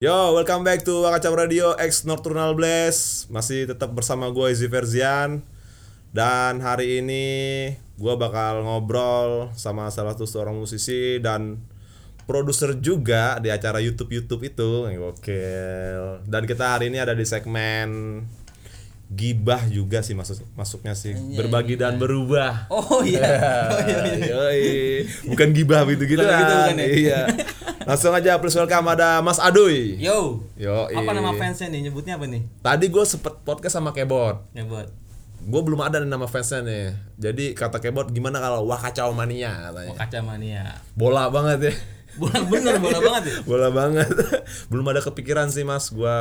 [0.00, 3.28] Yo, welcome back to Wakacam Radio X Nocturnal Blast.
[3.28, 5.44] Masih tetap bersama gue Izzy Verzian
[6.08, 7.24] Dan hari ini
[8.00, 11.60] gue bakal ngobrol sama salah satu seorang musisi dan
[12.24, 14.88] produser juga di acara YouTube-YouTube itu.
[15.04, 15.44] Oke.
[16.24, 18.24] Dan kita hari ini ada di segmen
[19.10, 23.26] gibah juga sih masuk masuknya sih berbagi dan berubah Oh iya.
[23.74, 25.02] Oh, iya, iya.
[25.26, 26.86] Bukan gibah gitu gitu gitu, bukan ya?
[26.86, 27.20] iya
[27.90, 30.46] langsung aja please welcome ada Mas Aduy Yo.
[30.54, 31.90] Yo, Apa nama fansnya nih?
[31.90, 32.46] Nyebutnya apa nih?
[32.62, 33.90] Tadi gue sempet podcast sama.
[33.96, 34.46] Ya buat.
[35.40, 36.94] Gue belum ada nih nama fansnya nih.
[37.18, 39.96] Jadi kata Kebot gimana kalau Wakacau Mania katanya.
[39.96, 40.64] Kaca mania.
[40.94, 41.74] Bola banget ya.
[42.20, 43.34] Bola bener bola banget ya.
[43.48, 44.08] Bola banget.
[44.68, 45.88] belum ada kepikiran sih mas.
[45.90, 46.14] Gue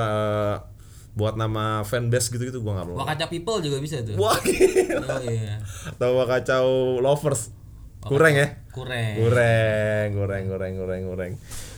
[1.20, 2.98] buat nama fanbase gitu-gitu gue nggak belum.
[3.04, 4.16] Wakaca people juga bisa tuh.
[4.16, 5.04] Wah gila.
[5.04, 5.60] Oh iya.
[5.92, 6.68] Atau Wakacau
[7.04, 7.52] lovers.
[8.00, 8.64] Kurang ya?
[8.72, 9.20] Kurang.
[9.20, 11.32] Goreng, goreng, goreng, goreng, goreng.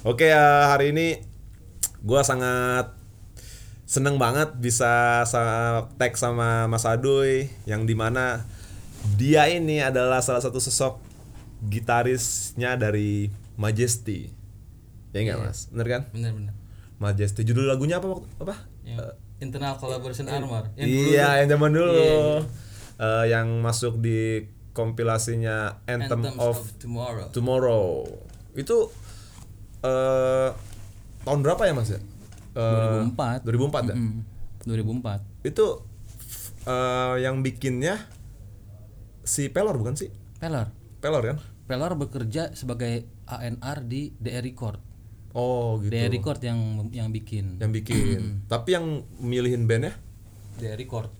[0.05, 1.25] Oke ya hari ini
[2.05, 2.93] gua sangat
[3.89, 5.41] seneng banget bisa sa
[5.97, 8.45] tag sama Mas Aduy yang di mana
[9.17, 11.01] dia ini adalah salah satu sosok
[11.65, 14.29] gitarisnya dari Majesty.
[15.11, 15.73] Ya enggak Mas?
[15.73, 16.01] Bener kan?
[16.13, 16.53] Bener bener.
[17.01, 17.41] Majesty.
[17.41, 18.55] Judul lagunya apa waktu apa?
[18.85, 20.69] Yang internal collaboration armor.
[20.77, 21.91] Yang dulu iya, yang zaman dulu.
[21.91, 22.39] Iya, iya.
[23.01, 27.27] Eh, yang masuk di kompilasinya Anthem, Anthems of of Tomorrow.
[27.33, 27.85] Tomorrow
[28.55, 28.77] itu
[29.81, 30.49] eh
[31.25, 31.99] tahun berapa ya mas ya?
[32.53, 33.41] Eh, 2004.
[33.43, 33.95] 2004 ya.
[33.97, 34.21] Hmm.
[34.69, 35.49] 2004.
[35.49, 35.65] Itu
[36.69, 37.97] eh yang bikinnya
[39.25, 40.13] si Pelor bukan sih?
[40.37, 40.69] Pelor.
[41.01, 41.37] Pelor kan?
[41.65, 44.90] Pelor bekerja sebagai ANR di DR Record.
[45.31, 45.91] Oh gitu.
[45.95, 47.59] DR Record yang yang bikin.
[47.59, 48.19] Yang bikin.
[48.51, 49.95] Tapi yang milihin bandnya?
[50.59, 51.11] DR Record.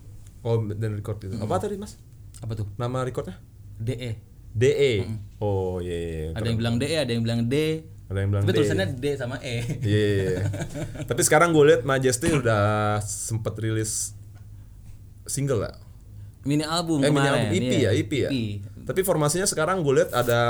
[0.42, 1.38] Oh dan record itu.
[1.38, 2.02] Apa tadi mas?
[2.42, 2.66] Apa tuh?
[2.82, 3.38] Nama recordnya?
[3.78, 4.18] DE.
[4.52, 4.94] DE.
[5.38, 5.94] Oh iya.
[5.96, 6.28] iya, iya.
[6.34, 7.56] Ada yang bilang DE, ada yang bilang D.
[8.12, 8.58] Ada yang bilang Tapi D.
[8.58, 9.56] tulisannya D sama E.
[9.86, 9.86] Iya.
[9.86, 10.40] iya, iya.
[11.10, 14.18] Tapi sekarang gue lihat Majesty udah sempet rilis
[15.30, 15.72] single ya.
[16.42, 17.34] Mini album Eh mini kemarin.
[17.38, 17.90] album EP iya.
[17.94, 18.30] ya, EP ya.
[18.82, 20.42] Tapi formasinya sekarang gue lihat ada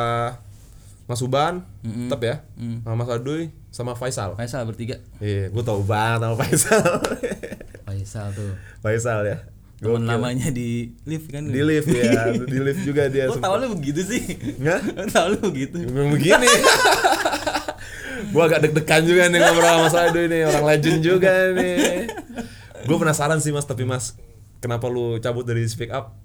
[1.11, 2.35] Mas Uban, tetap ya,
[2.87, 4.31] sama Mas Aduy, sama Faisal.
[4.39, 5.03] Faisal bertiga.
[5.19, 6.87] Iya, gue tau banget sama Faisal.
[7.91, 8.55] Faisal tuh.
[8.79, 9.37] Faisal ya.
[9.83, 11.51] Teman lamanya di lift kan.
[11.51, 13.27] Di lift ya, di lift juga dia.
[13.27, 14.23] Kok tahu lu begitu sih?
[14.55, 15.11] Nggak?
[15.11, 15.83] Tahu lu begitu?
[15.83, 16.47] Memang begini.
[18.31, 22.07] gue agak deg-degan juga nih ngobrol sama Mas Aduy nih, orang legend juga nih.
[22.87, 24.15] Gue penasaran sih Mas, tapi Mas,
[24.63, 26.15] kenapa lu cabut dari Speak Up?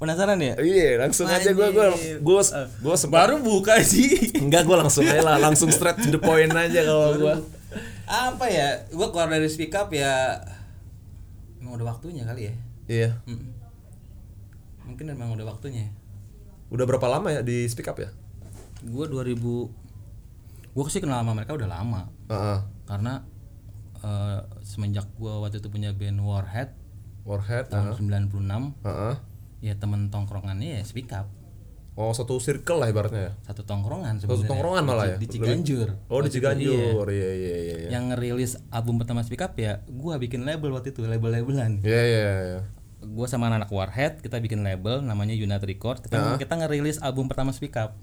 [0.00, 0.56] Penasaran ya?
[0.56, 1.86] Iya, langsung aja gue gue
[2.24, 4.32] gue gue Baru buka sih.
[4.40, 7.34] enggak gue langsung aja lah, langsung straight to the point aja kalau gue.
[8.10, 8.88] Apa ya?
[8.90, 10.40] Gua keluar dari speak up ya
[11.60, 12.54] emang udah waktunya kali ya.
[12.90, 13.10] Iya.
[13.30, 13.54] Mm.
[14.90, 15.92] Mungkin emang udah waktunya.
[16.74, 18.10] Udah berapa lama ya di Speak Up ya?
[18.82, 19.38] Gua 2000
[20.74, 22.10] Gua sih kenal sama mereka udah lama.
[22.26, 22.58] Heeh.
[22.90, 23.22] Karena
[24.02, 26.74] eh, semenjak gua waktu itu punya band Warhead
[27.22, 27.70] Warhead.
[27.70, 27.94] tahun
[28.32, 29.14] 96 Heeh.
[29.60, 31.28] Ya temen tongkrongannya ya speak up
[31.94, 33.32] Oh, satu circle lah ibaratnya ya.
[33.44, 35.16] satu tongkrongan Satu sebenarnya tongkrongan malah ya.
[35.16, 37.04] di Ciganjur Oh, di Ciganjur.
[37.04, 37.12] iya.
[37.12, 37.88] Iya, iya, iya, iya.
[37.90, 42.24] yang ngerilis album pertama speak up ya gua bikin label waktu itu label-labelan Iya, iya,
[42.46, 42.60] iya.
[43.02, 47.52] gua sama anak Warhead kita bikin label namanya Unite Record kita kita ngerilis album pertama
[47.52, 47.98] speak up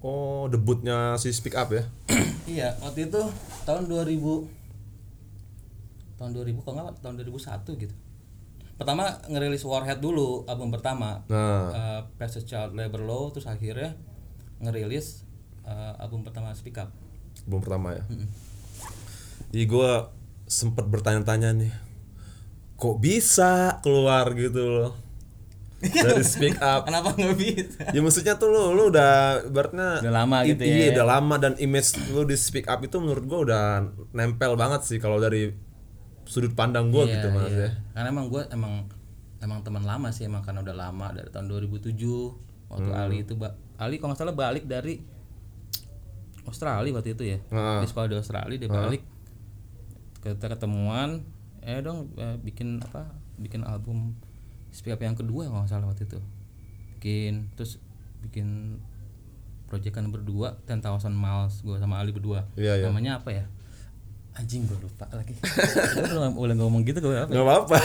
[0.00, 1.86] Oh, debutnya si Speak Up ya.
[2.48, 3.22] iya waktu itu
[3.62, 4.18] tahun 2000
[6.18, 7.94] tahun 2000 kok nggak tahun 2001 gitu
[8.82, 13.94] pertama ngerilis Warhead dulu album pertama Nah, uh, Passage Child Labor Law terus akhirnya
[14.58, 15.22] ngerilis
[15.62, 16.90] uh, album pertama Speak Up
[17.46, 18.04] album pertama ya.
[19.52, 19.90] Iya, gue
[20.46, 21.72] sempet bertanya-tanya nih.
[22.76, 24.92] Kok bisa keluar gitu loh
[25.82, 26.86] dari Speak Up?
[26.86, 31.02] kenapa nggak bisa ya maksudnya tuh lu lu udah ibaratnya Udah lama gitu iya, ya.
[31.02, 33.62] udah lama dan image lu di speak up itu menurut gua udah
[34.14, 35.50] nempel banget sih kalau dari
[36.32, 37.60] sudut pandang gua Iya, gitu mas iya.
[37.60, 38.88] ya karena emang gue emang
[39.38, 41.92] emang teman lama sih emang karena udah lama dari tahun 2007
[42.68, 42.96] waktu Hmm.
[42.96, 43.36] Ali itu
[43.76, 45.04] Ali kalau nggak salah balik dari
[46.42, 47.78] Australia waktu itu ya Heeh.
[47.78, 49.02] di sekolah di Australia dia balik
[50.18, 51.20] kita ketemuan
[51.60, 54.16] eh dong eh, bikin apa bikin album
[54.70, 56.18] Speak Up yang kedua kalau nggak salah waktu itu
[56.96, 57.76] bikin terus
[58.22, 58.78] bikin
[59.66, 62.86] proyekan berdua Ten Thousand Miles gue sama Ali berdua Iya, iya.
[62.86, 63.44] namanya apa ya
[64.32, 65.36] anjing gue lupa lagi.
[65.36, 67.76] Gue udah, udah ngomong gitu gue apa nggak apa-apa.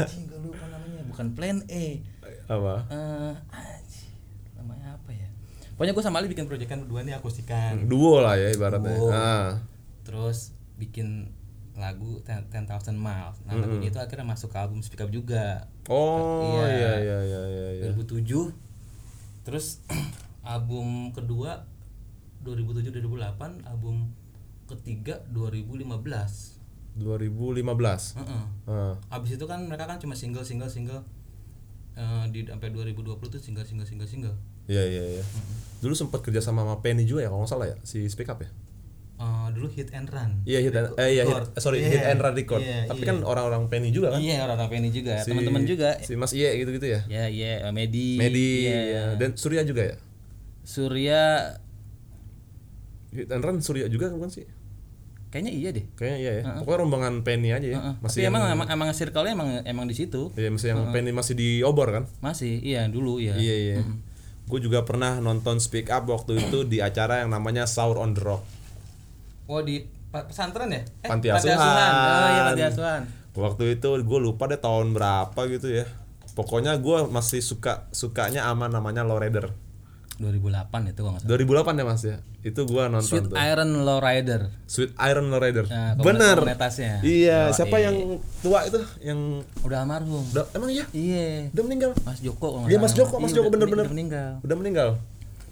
[0.00, 1.02] Anjing gue lupa namanya.
[1.06, 2.02] Bukan plan E
[2.44, 2.74] apa?
[2.88, 4.12] Eh, anjing,
[4.54, 5.28] namanya apa ya?
[5.72, 7.86] Pokoknya gue sama Ali bikin proyekan berdua nih akustikan.
[7.86, 8.90] Duo lah ya ibaratnya.
[8.92, 9.08] Duo.
[9.10, 9.62] ah.
[10.02, 11.30] Terus bikin
[11.74, 13.38] lagu Ten Ten Thousand Miles.
[13.42, 15.66] Nah lagunya itu akhirnya masuk ke album Speak Up juga.
[15.86, 16.66] Oh Iya.
[16.70, 17.94] iya iya iya iya iya.
[17.94, 18.54] 2007
[19.44, 19.82] terus
[20.44, 21.68] album kedua
[22.40, 24.08] 2007 2008 album
[24.64, 26.54] ketiga 2015
[26.94, 28.14] 2015.
[28.16, 28.44] Heeh.
[28.64, 28.94] Ah.
[29.10, 31.02] abis itu kan mereka kan cuma single single single
[31.94, 34.34] Eh, di sampai 2020 tuh single single single single
[34.66, 35.24] Iya iya iya.
[35.78, 38.42] Dulu sempat kerja sama sama Penny juga ya kalau nggak salah ya si Speak Up
[38.42, 38.50] ya.
[39.14, 42.18] Eh, dulu hit and run Iya hit and, eh iya hit, sorry Iya, hit and
[42.18, 42.58] run record.
[42.58, 43.14] iya, Tapi iya.
[43.14, 44.18] kan orang-orang Penny juga kan.
[44.18, 47.06] iya orang-orang Penny juga Si- teman-teman juga Si Mas Iye gitu-gitu ya.
[47.06, 48.82] ya ya Medi Medi iya.
[48.82, 49.04] ya.
[49.14, 49.96] dan Surya juga ya.
[50.66, 51.22] Surya
[53.14, 54.50] Hit and run Surya juga kan sih.
[55.34, 56.42] Kayaknya iya deh Kayaknya iya ya.
[56.62, 57.74] Pokoknya rombongan Penny aja ya.
[57.74, 57.94] Heeh.
[57.98, 61.10] Masih Tapi yang emang, emang emang circle-nya emang emang di situ Iya, masih yang Penny
[61.10, 62.04] masih di obor kan?
[62.22, 63.76] masih iya dulu ya Iya iya.
[64.46, 68.22] Gue juga pernah nonton Speak Up waktu itu di acara yang namanya Sour on the
[68.22, 68.46] Rock.
[69.44, 71.90] oh di pesantren ya eh, Panti Panti asuhan.
[71.90, 73.02] oh iya panti asuhan
[73.34, 75.90] Waktu itu gue lupa deh tahun berapa gitu ya.
[76.32, 79.50] Pokoknya gue masih suka sukanya ama namanya Lowrider.
[80.16, 80.46] 2008
[80.86, 82.16] itu kalau nggak salah 2008 ya mas ya.
[82.40, 83.36] Itu gue nonton Sweet tuh.
[83.36, 85.64] Iron Lowrider Sweet Iron Lowrider.
[85.64, 86.38] Nah, Bener.
[86.38, 87.00] komunitasnya.
[87.00, 87.48] Iya.
[87.48, 87.52] Yoi.
[87.52, 87.96] Siapa yang
[88.38, 88.78] tua itu?
[89.00, 89.20] Yang
[89.60, 90.84] udah almarhum udah emang iya?
[90.90, 91.90] iya Udah meninggal.
[92.00, 92.92] Mas Joko Iya, Mas.
[92.92, 93.84] Joko, Mas Iya, Joko, bener-bener.
[93.84, 94.90] udah meninggal Udah meninggal.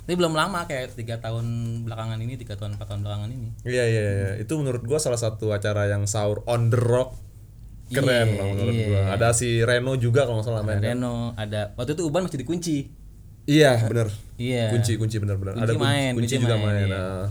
[0.03, 1.47] tapi belum lama kayak tiga tahun
[1.83, 4.31] belakangan ini tiga tahun empat tahun belakangan ini Iya iya iya.
[4.37, 7.15] Itu menurut gua salah satu acara yang sahur on the rock.
[7.89, 8.87] Keren Iya, lah menurut iya.
[8.89, 9.01] gua.
[9.13, 10.81] Ada si Reno juga kalau nggak salah main.
[10.81, 12.77] Reno ada waktu itu Uban masih dikunci
[13.47, 14.09] Iya bener.
[14.39, 15.55] iya Kunci kunci bener bener.
[15.59, 16.87] Kunci Ada kunci, main, kunci kunci juga main, main.
[16.87, 16.97] iya.
[16.99, 17.25] Nah,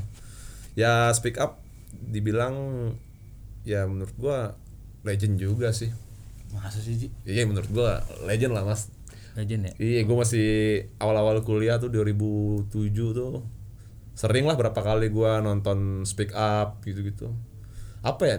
[0.76, 1.60] ya speak up
[1.92, 2.56] dibilang
[3.64, 4.56] ya menurut gua
[5.04, 5.92] legend juga sih.
[6.52, 7.08] masa sih Ji?
[7.24, 8.92] Iya menurut gua legend lah mas.
[9.40, 10.48] legend ya Iya gua masih
[11.00, 12.68] awal-awal kuliah tuh 2007
[13.16, 13.40] tuh
[14.12, 17.32] sering lah berapa kali gua nonton speak up gitu-gitu.
[18.04, 18.36] Apa ya?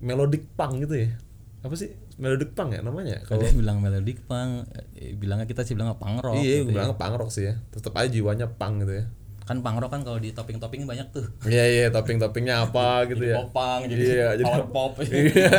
[0.00, 1.12] Melodic punk gitu ya?
[1.60, 1.92] Apa sih?
[2.20, 3.24] Melodic punk ya namanya?
[3.24, 6.76] Kalau bilang melodic punk eh, bilangnya kita sih bilang punk rock iya, gitu gue ya.
[6.78, 7.56] bilang punk rock sih ya.
[7.70, 9.06] Tetap aja jiwanya punk gitu ya.
[9.40, 13.24] kan punk rock kan kalau di topping topping banyak tuh Iya iya topping-toppingnya apa gitu
[13.24, 13.34] ya.
[13.36, 15.50] popang jadi Iya, jadi- power pop Iya.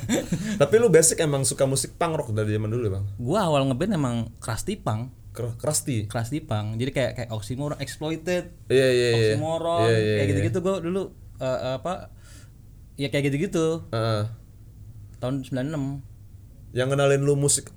[0.60, 3.04] Tapi lu basic emang suka musik punk rock dari zaman dulu ya, Bang?
[3.18, 6.06] gua awal ngeband emang crusty punk Ker- Krusty.
[6.06, 9.34] crusty punk jadi kayak kayak oxymoron exploited Iya iya iya.
[9.34, 10.30] oxymoron Iya, iya, kayak iya.
[10.30, 11.02] gitu-gitu gua dulu
[11.36, 11.92] eh, apa
[12.94, 14.22] ya kayak gitu-gitu Heeh.
[15.24, 17.72] Tahun 96 Yang kenalin lu musik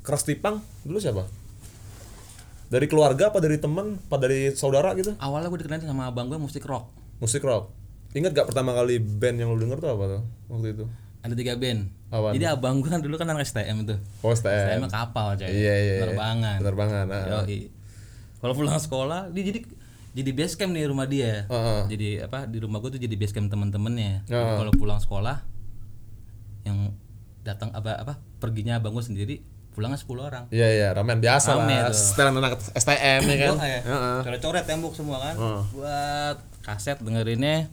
[0.00, 1.30] Krusty punk dulu siapa?
[2.68, 5.14] Dari keluarga apa dari temen apa dari saudara gitu?
[5.16, 7.70] awalnya gue dikenalin sama abang gue musik rock Musik rock.
[8.10, 10.84] Ingat gak pertama kali band yang lu denger tuh apa tuh waktu itu?
[11.18, 12.30] ada tiga band Apaan?
[12.32, 14.80] jadi abang gue kan dulu kan anak STM tuh Oh, STM.
[14.80, 15.74] STM kapal coy Iya iya.
[15.76, 15.96] iya.
[16.00, 17.04] penerbangan Penerbangan.
[17.10, 17.44] ah.
[18.38, 19.60] Kalau pulang sekolah dia jadi
[20.08, 21.80] jadi base camp nih rumah dia Heeh.
[21.88, 24.56] jadi apa di rumah gue tuh jadi base camp temen-temennya Jadi Heeh.
[24.56, 25.42] kalau pulang sekolah
[26.68, 26.78] yang
[27.40, 29.36] datang apa apa perginya abang gue sendiri
[29.70, 31.94] pulangnya 10 orang Iya iya, ramen biasa Rame lah.
[31.94, 33.54] Setelan anak STM ya kan.
[33.58, 34.18] Heeh.
[34.22, 35.62] coret-coret tembok semua kan Heeh.
[35.70, 37.70] buat kaset dengerinnya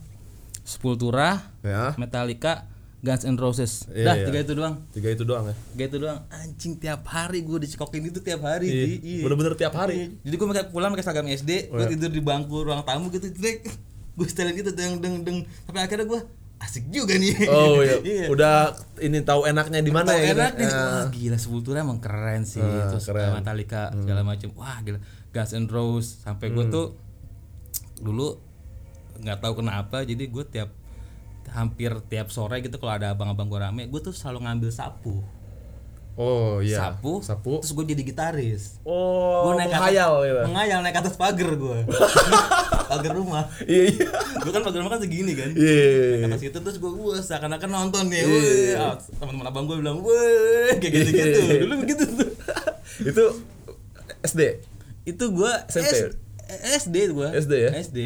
[0.62, 1.94] Sepultura Ya.
[1.96, 2.66] Metallica
[2.98, 4.24] Guns N' Roses Iya, dah iya.
[4.24, 5.54] tiga itu doang Tiga itu doang ya.
[5.72, 8.84] tiga itu doang anjing tiap hari gue dicekokin itu tiap hari Iya.
[8.98, 9.22] Iya.
[9.22, 10.16] bener-bener tiap hari.
[10.20, 11.86] jadi gue pakai pulang pakai seragam SD gue iya.
[11.88, 13.30] tidur di bangku ruang tamu gitu
[14.16, 16.20] gue setelin gitu deng deng deng sampai akhirnya gue
[16.56, 18.26] asik juga nih Oh iya.
[18.26, 20.32] Udah ini tahu enaknya di mana ya?
[20.32, 20.52] enak.
[20.56, 20.68] Ya.
[20.68, 23.28] Wah gila Sepultura emang keren sih Ah, Terus keren.
[23.28, 23.36] Hmm.
[23.36, 24.96] Metallica segala macem Wah gila
[25.30, 26.96] Guns N' Roses Sampai gue tuh
[27.96, 28.40] Dulu
[29.18, 30.72] nggak tahu kenapa Jadi gue tiap
[31.46, 35.20] Hampir tiap sore gitu kalau ada abang-abang gue rame Gue tuh selalu ngambil sapu
[36.16, 36.80] Oh iya.
[36.82, 37.60] Sapu, Sapu.
[37.60, 40.40] Terus gue jadi gitaris Oh, Gue naik ke menghayal atas, gitu.
[40.46, 41.78] Menghayal naik ke atas pagar gue
[42.90, 44.06] Pagar rumah Iya iya.
[44.38, 45.92] Gue kan pagar rumah kan segini kan Iya, iya.
[46.10, 46.16] iya.
[46.18, 50.00] Ke atas itu terus gue wah seakan-akan nonton nih Wih, ah, teman-teman abang gue bilang
[50.00, 51.56] wah kayak gitu-gitu Iya.
[51.62, 52.30] dulu begitu tuh
[53.12, 53.24] Itu
[54.22, 54.40] SD.
[55.04, 55.92] itu gua SMP?
[55.92, 57.70] S- SD gua SD ya?
[57.76, 57.98] SD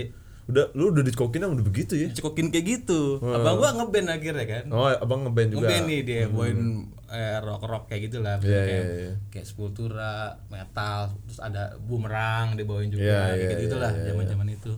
[0.46, 2.08] Udah lu udah dicokin udah begitu ya.
[2.10, 5.64] cekokin kayak gitu abang gua ngeband akhirnya kan Oh, abang ngeband juga.
[5.64, 9.12] ngeband nih dia bawain eh, rock rock kayak gitulah Iya, kayak iya, iya.
[9.28, 10.14] kayak Sepultura
[10.46, 14.08] metal terus ada bumerang dia bawain juga Iya, kayak iya, gitu gitulah iya, iya.
[14.08, 14.72] zaman zaman itu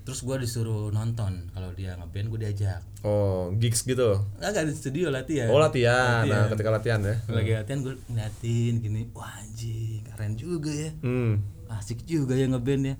[0.00, 4.18] terus gua disuruh nonton kalau dia ngeband gua diajak Oh, gigs gitu.
[4.36, 6.22] agak di studio latihan Oh, latihan.
[6.24, 7.14] Nah, ketika latihan ya.
[7.28, 11.42] lagi latihan gue ngeliatin gini wah anjing keren juga ya Hmm.
[11.68, 12.94] asik juga ya ngeband ya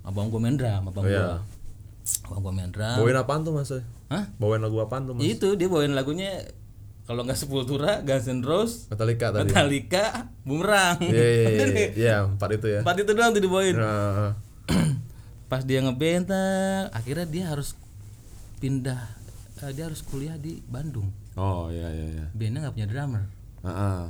[0.00, 1.42] abang gua main drum abang Oh, iya.
[2.22, 3.70] gua abang gua main drum Bawain apaan tuh Mas?
[4.08, 4.24] Hah?
[4.36, 5.22] Bawain lagu apaan tuh Mas?
[5.24, 6.46] itu dia bawain lagunya
[7.02, 9.46] kalau nggak Sepultura Guns N' Roses Metallica tadi.
[9.46, 10.04] Metallica
[10.40, 11.66] Bumerang Iya, iya, iya, iya.
[11.66, 11.88] ya?
[12.02, 12.80] Iya, empat itu ya.
[12.80, 14.38] empat itu doang tuh dibawain Nah,
[15.50, 17.74] pas dia ngeband tak, akhirnya dia harus
[18.56, 19.02] pindah
[19.58, 22.26] eh, dia harus kuliah di Bandung oh iya iya iya.
[22.30, 23.22] bandnya nggak punya drummer
[23.60, 24.02] Heeh.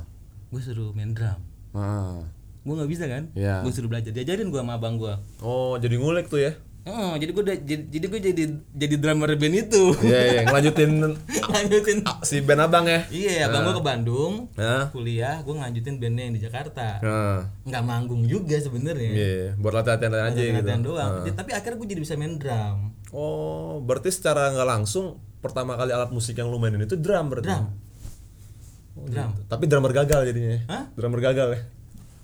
[0.49, 1.39] gue suruh main drum
[1.71, 2.15] Heeh.
[2.61, 3.59] gue nggak bisa kan Iya.
[3.59, 6.53] gue suruh belajar diajarin gue sama abang gue Oh, jadi ngulik tuh ya.
[6.83, 9.95] Oh, jadi gue jadi, jadi gue jadi jadi drummer band itu.
[9.99, 11.97] Iya, iya, ngelanjutin Lanjutin.
[12.21, 13.07] si band abang ya.
[13.07, 14.91] Iya, abang gue ke Bandung, Nah.
[14.91, 16.99] kuliah, gue ngelanjutin bandnya yang di Jakarta.
[16.99, 19.11] Nah, Nggak manggung juga sebenarnya.
[19.11, 19.49] iya, iya.
[19.55, 20.59] buat latihan-latihan aja gitu.
[20.59, 21.11] Latihan doang.
[21.23, 22.77] Jadi- Tapi akhirnya gue jadi bisa main drum.
[23.09, 25.05] Oh, berarti secara nggak langsung
[25.39, 27.47] pertama kali alat musik yang lu mainin itu drum berarti.
[27.47, 27.65] Drum.
[29.05, 29.31] Drum.
[29.45, 30.59] Tapi drummer gagal jadinya.
[30.67, 30.83] Hah?
[30.93, 31.59] Drummer gagal ya.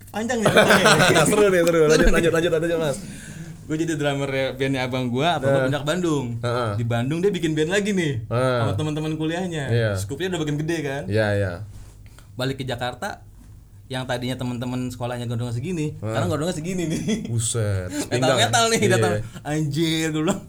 [0.09, 0.51] Panjang nih.
[0.51, 1.23] ceritanya.
[1.23, 1.79] seru nih, seru.
[1.85, 2.97] Lanjut, lanjut, lanjut, lanjut, Mas.
[3.69, 4.25] Gue jadi drummer
[4.57, 6.25] bandnya abang gue, abang gue pindah ke Bandung.
[6.41, 6.71] Heeh.
[6.73, 8.57] Di Bandung dia bikin band lagi nih Heeh.
[8.59, 9.69] sama teman-teman kuliahnya.
[9.69, 9.91] Iya.
[9.93, 11.03] Skupnya udah makin gede kan.
[11.05, 11.51] Iya, iya.
[12.33, 13.21] Balik ke Jakarta,
[13.85, 17.29] yang tadinya teman-teman sekolahnya gondongan segini, sekarang gondongan segini nih.
[17.29, 17.93] Buset.
[18.09, 18.49] metal ya?
[18.49, 19.21] metal nih Iya, datang iya.
[19.45, 20.41] anjir bilang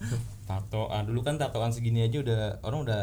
[0.45, 3.03] tatoan dulu kan tatoan segini aja udah orang udah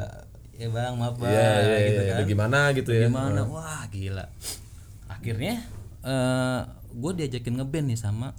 [0.51, 2.09] ya bang maaf bang Iya, iya, gitu iya.
[2.09, 3.07] kan Udah gimana gitu ya.
[3.07, 4.25] gimana wah gila
[5.07, 5.53] akhirnya
[6.03, 6.59] eh
[6.91, 8.35] gue diajakin ngeband nih sama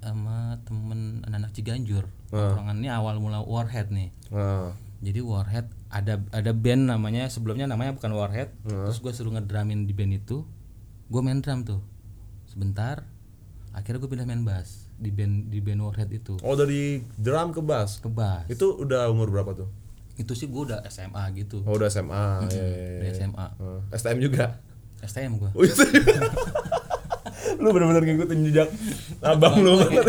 [0.00, 6.52] sama temen anak-anak Ciganjur tongkrongan ini awal mula Warhead nih Nah, jadi Warhead ada ada
[6.52, 10.44] band namanya sebelumnya namanya bukan Warhead terus gue suruh ngedramin di band itu
[11.06, 11.80] gue main drum tuh
[12.46, 13.04] sebentar
[13.70, 17.60] akhirnya gue pindah main bass di band di band Warhead itu Oh, dari drum ke
[17.60, 17.98] bass.
[17.98, 19.68] ke bass Itu udah umur berapa tuh?
[20.14, 22.44] itu sih gue udah SMA gitu Oh, udah SMA.
[22.46, 23.14] Iya, iya, Udah iya.
[23.14, 24.60] SMA Oh, STM juga.
[25.00, 25.80] STM gue Oh, itu.
[27.60, 28.68] Lu bener-bener ngikutin jejak
[29.20, 30.04] abang lu banget.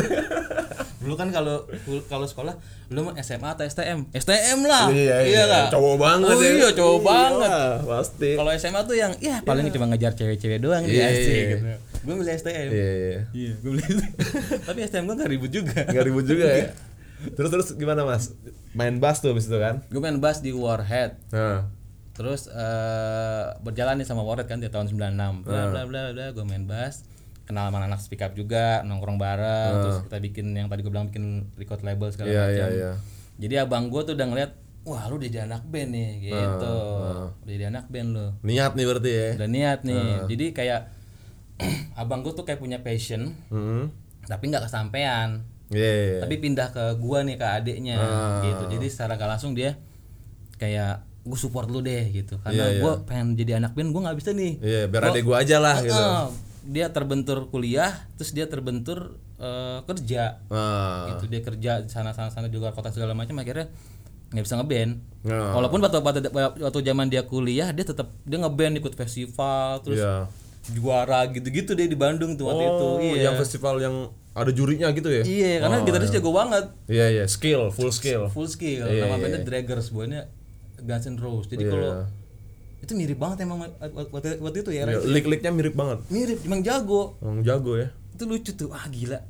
[0.97, 1.65] dulu kan kalau
[2.05, 2.53] kalau sekolah
[2.87, 5.41] lu mah SMA atau STM STM lah Iya, iya.
[5.43, 5.67] nggak?
[5.69, 6.51] Cowok banget oh, ya.
[6.53, 8.29] iya cowok banget Iya, pasti.
[8.37, 11.45] kalau SMA tuh yang ya paling cuma ngejar cewek-cewek doang Iya, dia asik iya.
[11.49, 11.65] gitu
[12.01, 13.19] gue milih STM Iya, iya.
[13.31, 13.87] iya gue milih
[14.67, 16.65] tapi STM gue gak ribut juga Nggak ribut juga ya.
[17.31, 18.33] Terus terus gimana, Mas?
[18.71, 19.81] Main bass tuh abis itu kan?
[19.83, 21.65] gue main bass di Warhead Nah.
[22.11, 26.43] terus eh, berjalan nih sama Warhead kan di tahun 96 bla bla bla bla gue
[26.43, 27.05] main bass
[27.51, 31.11] kenal sama anak speak up juga nongkrong bareng terus kita bikin yang tadi gue bilang
[31.11, 32.55] bikin record label segala Iya, macam.
[32.55, 32.91] iya, iya.
[33.37, 36.77] jadi abang gue tuh udah ngeliat wah lu udah jadi anak band nih gitu.
[37.37, 38.27] Udah jadi anak band lu.
[38.41, 39.27] Niat nih berarti ya.
[39.37, 40.05] udah niat nih.
[40.25, 40.81] Jadi kayak
[42.01, 43.83] abang gue tuh kayak punya passion Heeh.
[44.25, 45.45] tapi nggak kesampaian.
[45.69, 46.19] Iya, iya.
[46.19, 47.95] tapi pindah ke gua nih ke adiknya
[48.43, 48.63] gitu.
[48.73, 49.77] Jadi secara gak langsung dia
[50.57, 52.41] kayak gue support lu deh gitu.
[52.41, 54.57] Karena gua pengen jadi anak band gua nggak bisa nih.
[54.59, 56.03] Iya, biar adek gua aja lah gitu.
[56.63, 61.09] Dia terbentur kuliah terus dia terbentur eh, kerja Nah.
[61.09, 63.73] gitu dia kerja di sana sana sana juga kota segala macam akhirnya
[64.29, 65.53] nggak bisa ngeband Nah.
[65.53, 66.21] walaupun waktu waktu
[66.59, 70.29] waktu zaman dia kuliah dia tetap dia ngeband ikut festival terus Iya.
[70.71, 73.95] juara gitu-gitu deh di Bandung tuh waktu itu Oh, iya yang festival yang
[74.31, 75.23] ada jurinya gitu ya?
[75.23, 78.29] iya karena gitaris jago banget Iya, iya, skill, full skill.
[78.29, 80.21] full skill Iya, nama iya, bandnya Draggers buahnya
[80.79, 81.71] Guns N' Roses jadi Iya.
[81.71, 81.91] kalau
[82.81, 83.61] itu mirip banget emang
[84.09, 86.01] waktu, waktu itu ya Iya, Lick-licknya mirip banget.
[86.07, 87.15] mirip emang jago.
[87.19, 87.93] Emang jago ya.
[88.11, 88.69] itu lucu tuh.
[88.69, 89.21] Ah gila.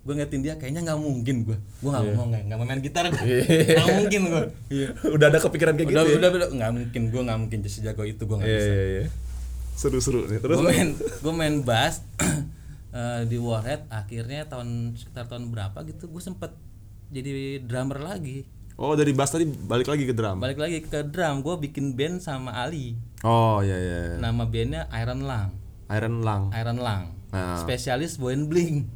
[0.00, 3.20] Gue ngeliatin dia kayaknya nggak mungkin gue gue nggak mau nggak mau main gitar gue
[3.20, 4.88] nggak mungkin gue iya.
[5.16, 6.08] Udah ada kepikiran kayak udah gitu.
[6.08, 6.18] ya?
[6.18, 6.48] udah udah.
[6.50, 8.70] Nggak mungkin gue nggak mungkin jadi sejago itu gue nggak Iya, bisa.
[8.70, 9.04] iya, iya.
[9.74, 10.38] Seru-seru nih.
[10.38, 10.56] Terus?
[10.56, 12.00] Gue main gue main bass
[12.92, 13.88] eh, di Warhead.
[13.88, 16.52] Akhirnya tahun sekitar tahun berapa gitu gue sempet
[17.08, 17.30] jadi
[17.60, 18.44] drummer lagi
[18.80, 20.40] Oh, dari bass tadi balik lagi ke drum.
[20.40, 23.98] balik lagi ke drum gue bikin band sama Ali Oh, iya iya.
[24.06, 24.16] iya.
[24.16, 25.52] nama bandnya Iron Lang
[25.90, 26.48] Iron Lung.
[26.50, 27.60] Iron Lang Nah.
[27.60, 28.88] spesialis bawain bling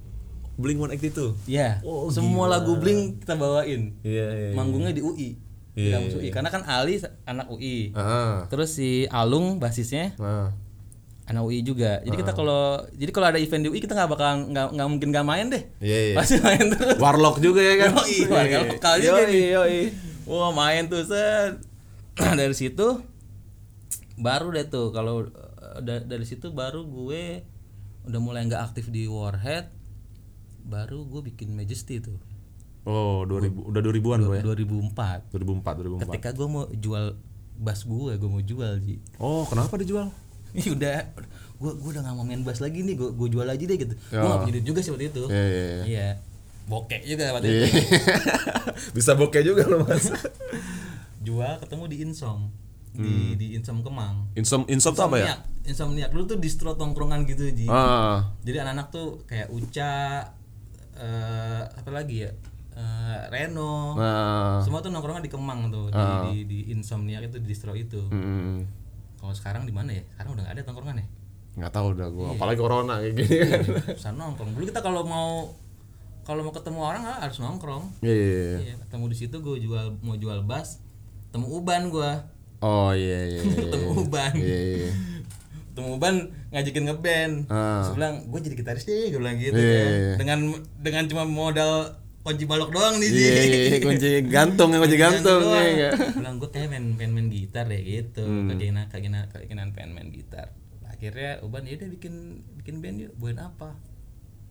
[0.54, 1.36] Blink 182.
[1.44, 4.26] ya Oh, semua lagu bling kita bawain Iya, iya.
[4.32, 4.50] iya.
[4.54, 5.36] manggungnya di UI
[5.70, 8.46] di Iya, kampus UI karena kan Ali anak UI Ah.
[8.48, 10.48] terus si Alung basisnya Nah.
[11.24, 12.20] Anak UI juga jadi Ah.
[12.20, 15.24] kita kalau jadi kalau ada event di UI kita nggak bakal nggak nggak mungkin nggak
[15.24, 16.14] main deh Iya, iya.
[16.14, 17.90] pasti main terus Warlock juga ya kan?
[17.98, 19.46] Yoi, warga lokal juga Yoi, nih.
[19.50, 19.80] yoi.
[20.24, 21.60] wah main tuh set
[22.38, 23.00] dari situ
[24.16, 27.42] baru deh tuh kalau eh, da- dari situ baru gue
[28.04, 29.72] udah mulai nggak aktif di Warhead
[30.62, 32.20] baru gue bikin Majesty tuh
[32.84, 34.44] Oh, 2000 udah 2000-an gue ya.
[34.44, 36.04] 2004 2004, 2004.
[36.04, 37.16] ketika gue mau jual
[37.56, 40.12] bass gue gue mau jual ji Oh, kenapa dijual?
[40.58, 40.96] Ih, udah
[41.54, 43.94] gue gue udah nggak mau main bass lagi nih gue gue jual aja deh gitu
[43.94, 44.26] gue Oh.
[44.28, 45.82] nggak punya duit juga sih waktu itu Iya, iya, iya.
[45.84, 46.08] iya
[46.64, 47.62] bokeh juga waktu Iya.
[47.62, 47.78] itu
[48.96, 50.08] Bisa bokeh juga lo, Mas.
[51.20, 52.40] jual ketemu di Insom
[52.90, 53.02] Hmm.
[53.02, 55.34] di di Insom Kemang Insom Insom tuh apa ya?
[55.34, 55.40] Insomniac.
[55.66, 58.30] Insomniac dulu tuh distro tongkrongan gitu ji Ah.
[58.40, 60.30] jadi anak-anak tuh kayak Uca
[60.94, 62.30] eh apa lagi ya
[62.72, 64.58] Eh, Reno Nah.
[64.60, 66.22] semua tuh nongkrongan di Kemang tuh di, Ah.
[66.24, 68.66] di, di Insomniac itu di distro itu Hmm.
[69.24, 71.06] Kalau sekarang di mana ya sekarang udah nggak ada tongkrongan ya
[71.54, 72.10] Nggak tahu dah Iya.
[72.10, 72.26] gua.
[72.30, 73.62] Apalagi corona kayak gini kan.
[73.96, 75.30] bisa nongkrong dulu kita kalau mau
[76.22, 78.56] kalau mau ketemu orang ah, harus nongkrong Iya, iya, iya.
[78.60, 80.82] iya ketemu di situ gue jual mau jual bass
[81.30, 82.10] temu uban gue
[82.58, 83.40] Oh, iya, iya.
[83.40, 84.00] iya, ketemu iya.
[84.00, 84.90] uban Iya, iya.
[85.68, 86.14] ketemu uban
[86.50, 87.80] ngajakin ngeband Ah.
[87.80, 89.86] terus bilang gue jadi gitaris deh gue bilang gitu Iya, kan.
[89.86, 90.14] iya, iya.
[90.16, 90.38] dengan
[90.80, 91.72] dengan cuma modal
[92.24, 95.44] kunci balok doang nih sih Iya, iya, iya, kunci gantung, kunci gantung.
[95.46, 95.90] iya, iya.
[96.10, 98.48] bilang gue kayak main pengen main gitar deh gitu Hmm.
[98.50, 102.14] keinginan keinginan keinginan pengen main gitar akhirnya Uban ya udah bikin
[102.56, 103.76] bikin band yuk bawain apa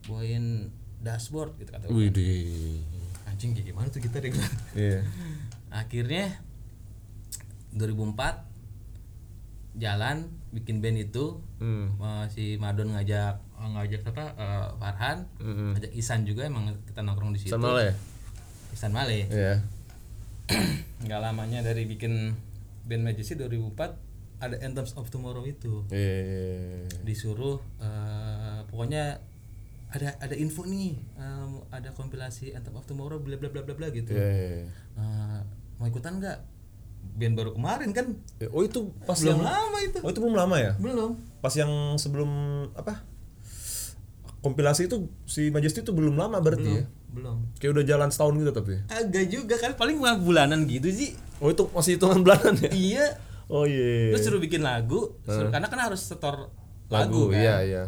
[0.03, 1.97] bawain dashboard gitu kata Uban.
[1.97, 2.85] Widih.
[3.25, 4.29] anjing kayak gimana tuh gitar ya?
[4.73, 4.99] Iya.
[5.81, 6.37] akhirnya
[7.71, 8.52] 2004
[9.75, 11.95] jalan bikin band itu Hmm.
[11.95, 15.73] Eh, si Madon ngajak eh, ngajak apa eh, Farhan Mm-mm.
[15.73, 17.93] ngajak Isan juga emang kita nongkrong di situ lah ya?
[18.69, 19.63] Isan Male Iya.
[21.03, 22.35] nggak lamanya dari bikin
[22.83, 26.83] band Majesty 2004 ada Anthems of Tomorrow itu Iya.
[27.01, 29.23] disuruh eh, pokoknya
[29.89, 33.87] ada ada info nih em, ada kompilasi Anthem of Tomorrow bla bla bla bla bla
[33.89, 34.65] gitu Iya, iya.
[34.93, 35.39] Eh,
[35.77, 36.37] mau ikutan nggak
[37.13, 38.05] band baru kemarin kan
[38.37, 38.49] iya.
[38.49, 40.73] Oh itu pas belum yang lama itu Oh itu belum lama ya?
[40.75, 42.29] belum Pas yang sebelum
[42.73, 43.03] apa?
[44.39, 46.85] Kompilasi itu si Majesty itu belum lama berarti ya?
[47.09, 48.73] belum Kayak udah jalan setahun gitu tapi.
[48.87, 52.69] agak juga kan paling cuma bulanan gitu sih Oh itu masih hitungan bulanan ya?
[52.71, 53.05] iya
[53.45, 54.09] Oh iya.
[54.09, 56.49] terus suruh bikin lagu suruh- karena kan harus setor
[56.87, 57.83] lagu, lagu, kan iya iya.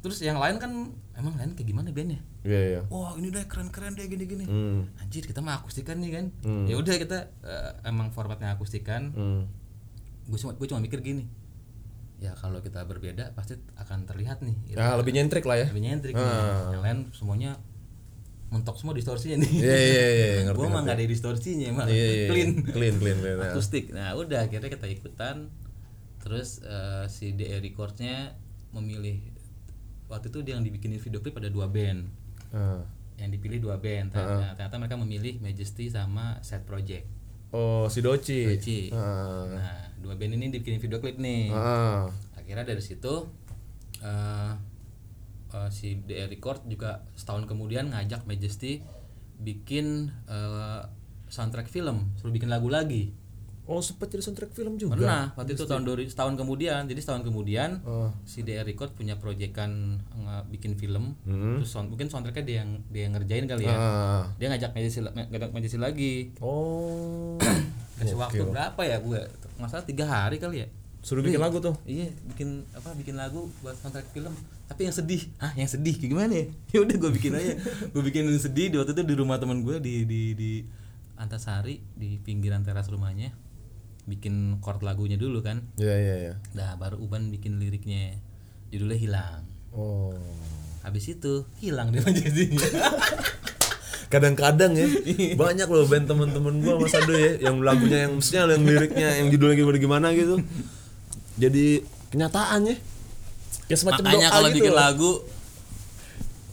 [0.00, 0.72] terus yang lain kan
[1.14, 2.80] emang lain kayak gimana bandnya Iya iya.
[2.86, 4.86] wah ini udah keren keren deh gini gini Hmm.
[4.96, 6.64] anjir kita mah akustikan nih kan Hmm.
[6.64, 9.42] ya udah kita eh, emang formatnya akustikan Hmm.
[10.24, 11.24] gue cuma gue cuma mikir gini
[12.16, 14.76] ya kalau kita berbeda pasti akan terlihat nih gitu.
[14.76, 15.66] Nah, lebih nyentrik lah ya.
[15.66, 16.22] lebih nyentrik nih.
[16.22, 16.72] Ah.
[16.72, 17.58] yang lain semuanya
[18.46, 20.56] mentok semua distorsinya nih Iya iya iya, ngerti.
[20.56, 23.36] gue mah nggak ada distorsinya emang Iya, iya, clean Clean clean clean.
[23.36, 23.50] ya.
[23.50, 25.50] akustik nah udah akhirnya kita ikutan
[26.18, 28.32] terus eh, si DE Recordsnya
[28.72, 29.33] memilih
[30.06, 32.06] waktu itu dia yang dibikinin video klip ada dua band
[32.50, 32.82] Ah.
[33.16, 37.06] yang dipilih dua band ternyata, ternyata mereka memilih Majesty sama Set Project
[37.50, 38.42] Oh si Doci.
[38.48, 38.80] Doci.
[38.90, 39.46] Ah.
[39.48, 42.10] nah dua band ini dibikin video klip nih Ah.
[42.34, 43.26] akhirnya dari situ
[44.00, 44.52] eh
[45.50, 48.82] eh, si DE Record juga setahun kemudian ngajak Majesty
[49.36, 50.80] bikin eh,
[51.26, 53.10] soundtrack film suruh bikin lagu lagi
[53.66, 54.92] Oh sempat jadi soundtrack film juga.
[54.94, 58.12] pernah waktu itu tahun 2000 setahun kemudian jadi setahun kemudian Oh.
[58.22, 59.70] si DR Record punya proyekan
[60.10, 61.56] nge- bikin film Hmm.
[61.56, 64.22] terus sound, mungkin soundtracknya dia yang dia yang ngerjain kali ya Ah.
[64.34, 67.40] dia ngajak Majesty ngajak Majesty lagi Oh.
[67.96, 69.20] kasih waktu berapa ya gue
[69.54, 70.68] nggak salah tiga hari kali ya
[71.00, 71.76] Suruh bikin lagu tuh.
[71.84, 74.32] iya bikin apa bikin lagu buat soundtrack film
[74.64, 77.52] tapi yang sedih ah yang sedih kayak gimana ya ya udah gue bikin aja
[77.86, 80.52] gue bikin yang sedih di waktu itu di rumah teman gue di di di
[81.14, 83.30] Antasari di pinggiran teras rumahnya
[84.04, 86.34] bikin chord lagunya dulu kan Iya iya iya.
[86.52, 88.20] Nah baru Uban bikin liriknya
[88.68, 89.42] Judulnya hilang
[89.74, 90.14] Oh.
[90.86, 92.54] Habis itu hilang deh Majesty
[94.12, 94.86] Kadang-kadang ya
[95.34, 99.26] banyak loh band temen-temen gua Mas Ado ya yang lagunya yang maksudnya yang liriknya yang
[99.32, 100.38] judulnya gimana gimana gitu.
[101.34, 101.82] Jadi
[102.14, 102.76] kenyataan ya.
[103.66, 105.10] Kayak semacam Makanya kalau gitu bikin lagu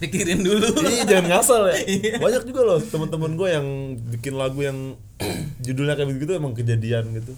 [0.02, 1.78] Pikirin dulu Iya jangan ngasal ya.
[2.26, 3.68] Banyak juga loh teman-teman gue yang
[4.10, 4.98] bikin lagu yang
[5.66, 7.38] judulnya kayak begitu emang kejadian gitu.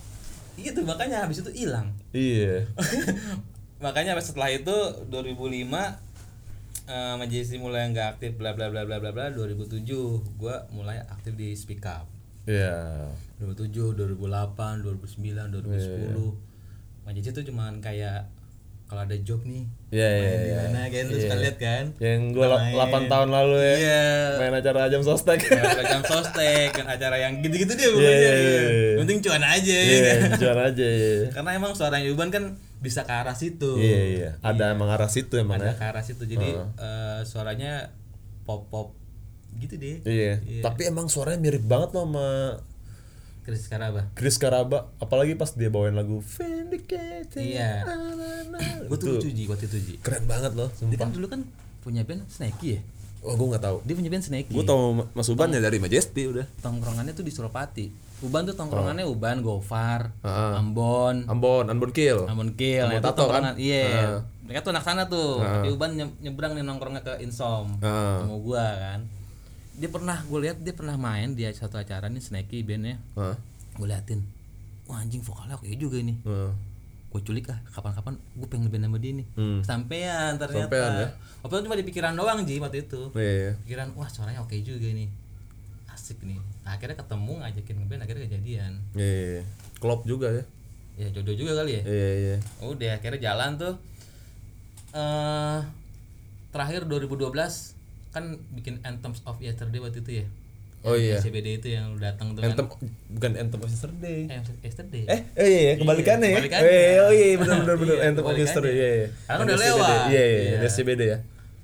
[0.56, 2.63] Gitu makanya habis itu hilang Iya.
[3.84, 4.71] Makanya setelah itu
[5.12, 5.43] 2005
[6.84, 9.84] eh Majesty mulai nggak aktif bla bla bla bla bla bla 2007
[10.36, 12.08] gua mulai aktif di Speak Up
[12.43, 13.08] Iya.
[13.39, 18.28] 2007 2008 2009 2010 Majesty tuh cuman kayak
[18.93, 20.21] kalau ada job nih Iya iya.
[20.21, 20.58] main di iya.
[20.60, 21.29] mana kan terus Iya.
[21.29, 22.45] kan lihat kan Yang gue.
[22.45, 23.75] 8 tahun lalu ya.
[23.75, 24.03] Iya.
[24.38, 25.39] Main acara Ajam Sostek.
[25.49, 28.13] Program sostek kan acara yang gitu-gitu deh Iya, pokoknya.
[28.13, 28.34] iya, iya.
[28.38, 28.62] iya.
[28.93, 29.77] Yang Penting cuan aja.
[29.82, 30.17] Iya, kan.
[30.41, 31.13] jual aja ya.
[31.29, 32.43] Karena emang suaranya Yuban kan
[32.77, 33.71] bisa ke arah situ.
[33.77, 34.29] Iya iya.
[34.41, 35.73] Ada emang arah situ emang Ada ya.
[35.73, 36.23] ke arah situ.
[36.25, 37.89] Jadi eh, suaranya
[38.43, 38.93] pop-pop
[39.58, 40.06] gitu deh.
[40.06, 40.62] Iya.
[40.62, 42.27] Tapi emang suaranya mirip banget loh sama
[43.43, 44.01] Chris Karaba.
[44.13, 47.36] Chris Karaba, apalagi pas dia bawain lagu Vindicated.
[47.36, 47.84] Iya.
[47.84, 49.93] Gue Gue tuh lucu Ji waktu itu Ji.
[49.99, 50.97] keren banget loh, Dia sumpah.
[50.97, 51.41] kan dulu kan
[51.79, 52.82] punya band Snakey ya.
[53.19, 53.77] Oh, gue nggak tahu.
[53.84, 54.51] Dia punya band Snakey.
[54.51, 56.43] Gue tau Mas Uban ya dari Majesty udah.
[56.60, 57.88] Tongkrongannya tuh di Suropati.
[58.19, 60.56] Uban tuh tongkrongannya Uban, Gofar, Ah.
[60.56, 62.23] Ambon, Ambon, Ambon Kill.
[62.23, 63.56] Ambon Kill, Ambon Tato, kan?
[63.56, 63.88] Iya.
[63.91, 64.19] Ah.
[64.43, 65.39] Mereka tuh anak sana tuh.
[65.39, 67.79] Tapi Uban nye- nyebrang nih nongkrongnya ke Insom.
[67.79, 68.23] Ah.
[68.23, 68.99] Sama gua kan.
[69.73, 73.01] Dia pernah gue lihat dia pernah main di satu acara nih Snakey bandnya.
[73.17, 73.33] Hah?
[73.73, 74.21] Gue liatin.
[74.86, 76.19] Wah anjing vokalnya oke juga ini.
[76.21, 76.51] Heeh.
[77.13, 79.27] Gue culik ah kapan-kapan gue pengen ngeband sama dia nih.
[79.38, 79.59] Hmm.
[79.65, 80.69] Sampean ternyata.
[80.69, 81.07] Sampean, ya?
[81.45, 83.01] Waktu itu cuma di pikiran doang Ji waktu itu.
[83.17, 83.51] Iya, iya.
[83.65, 85.09] Pikiran wah suaranya oke juga nih.
[85.89, 86.41] Asik nih.
[86.65, 88.71] Nah, akhirnya ketemu ngajakin ngeband akhirnya kejadian.
[88.97, 89.43] Iya, iya.
[89.81, 90.43] Klop juga ya.
[90.93, 91.83] Ya jodoh juga kali ya.
[91.86, 92.38] Iya, iya.
[92.62, 93.73] Udah akhirnya jalan tuh.
[94.93, 95.59] eh
[96.53, 97.72] terakhir 2012
[98.13, 98.23] kan
[98.54, 100.28] bikin Anthems of Yesterday waktu itu ya.
[100.84, 101.15] Oh iya.
[101.17, 102.76] CBD itu yang datang tuh Anthem kan.
[103.10, 104.28] bukan Anthem of Yesterday.
[104.28, 105.04] Eh, Yesterday.
[105.08, 106.38] Eh, eh iya, iya, kebalikannya ya.
[106.38, 106.71] kebalikannya.
[106.99, 108.36] Oh iya, benar benar benar Iya, Anthem of.
[108.36, 108.73] Yesterday.
[108.73, 109.08] Iya, iya.
[109.26, 109.97] Karena udah lewat.
[110.12, 110.58] Iya, iya, Iya.
[110.62, 111.17] NSCBD ya.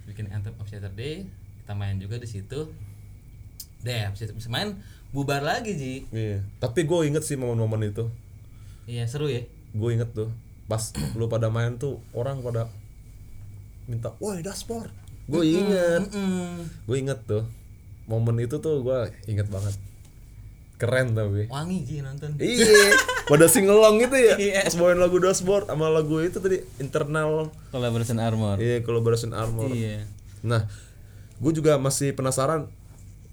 [0.08, 1.14] bikin Anthem of Yesterday
[1.60, 2.60] kita main juga di situ
[3.80, 4.74] deh habis itu main
[5.12, 6.42] bubar lagi ji Iya.
[6.58, 8.10] Tapi gue inget sih momen-momen itu.
[8.84, 10.34] iya seru ya Gue inget tuh.
[10.66, 10.82] Pas
[11.14, 12.72] lu pada main tuh orang pada
[13.84, 14.90] minta, woi dasport.
[15.30, 16.02] Gue inget.
[16.10, 16.58] Mm.
[16.84, 17.46] Gue inget tuh.
[18.06, 19.78] Momen itu tuh gue inget banget.
[20.76, 21.46] Keren tapi.
[21.48, 22.96] wangi ji nonton iya.
[23.28, 24.36] Pada singelong gitu ya.
[24.42, 24.64] Iya.
[24.64, 27.52] Pas bawain lagu dashboard sama lagu itu tadi internal.
[27.70, 29.70] collaboration armor Iya, collaboration armor.
[29.70, 30.08] iya
[30.40, 30.66] Nah,
[31.36, 32.72] gue juga masih penasaran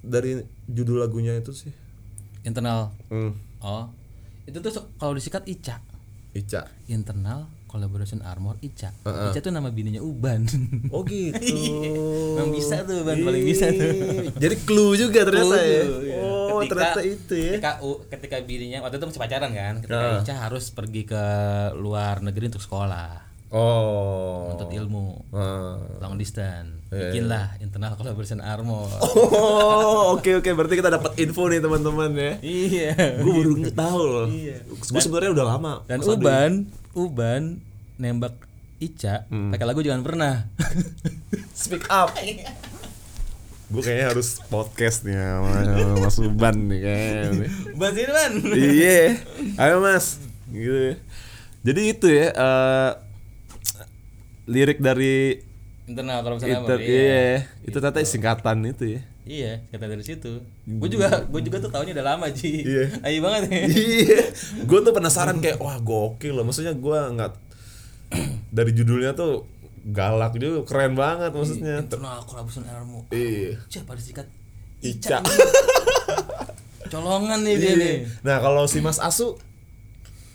[0.03, 1.71] dari judul lagunya itu sih.
[2.43, 3.91] internal Hmm, oh
[4.45, 5.83] itu tuh kalau disikat Ica
[6.31, 6.71] Ica.
[6.87, 9.31] internal collaboration armor Ica Heeh.
[9.31, 10.49] Ica tuh nama bininya Uban
[10.95, 11.37] Oh gitu.
[12.35, 13.93] Emang bisa tuh Ban paling bisa tuh
[14.35, 15.83] Jadi clue juga ternyata ya.
[15.83, 16.17] Clue, iya.
[16.19, 17.51] Oh, Ketika- ternyata itu ya.
[17.53, 20.19] ketika U- ketika bininya waktu itu masih pacaran kan ketika Ah.
[20.19, 21.25] Ica harus pergi ke
[21.77, 24.51] luar negeri untuk sekolah Oh.
[24.51, 25.77] untuk ilmu Ah.
[26.01, 32.11] long distance bikinlah internal collaboration armor Oh, oke oke berarti kita dapat info nih teman-teman
[32.13, 32.33] ya.
[32.41, 34.27] iya Gue baru tahu loh.
[34.29, 34.65] Iya.
[34.65, 35.73] Gue sebenarnya udah lama.
[35.85, 35.99] dan.
[36.01, 36.53] Uban
[36.97, 37.61] Uban
[38.01, 38.35] nembak
[38.77, 39.53] Ica Hmm.
[39.53, 40.49] pakai lagu jangan pernah.
[41.57, 42.13] Speak up.
[43.67, 45.53] Gue kayaknya harus podcast nih sama
[46.01, 47.49] Mas Uban nih kayaknya.
[47.77, 49.01] Ban sini Ban iya.
[49.61, 50.19] Ayo mas.
[50.49, 50.97] Gitu
[51.67, 52.91] jadi itu ya eh,
[54.47, 55.43] lirik dari
[55.91, 57.27] internal collaboration itu armor iya
[57.67, 60.39] itu ternyata singkatan itu ya Iya, kata dari situ.
[60.63, 62.63] Gue juga, gue juga tuh tahunya udah lama Ji.
[62.63, 63.03] Iya.
[63.03, 63.59] Ayo banget ya.
[63.75, 64.21] iya
[64.63, 67.33] gue tuh penasaran kayak wah gokil loh maksudnya gue nggak
[68.57, 69.43] dari judulnya tuh
[69.85, 73.03] galak juga keren banget maksudnya Internal collaboration armor.
[73.11, 74.27] iya Siapa disikat?
[74.79, 75.19] Ica
[76.87, 77.75] Colongan nih dia Iya.
[77.77, 77.95] nih.
[78.23, 79.35] nah kalau si Mas Asu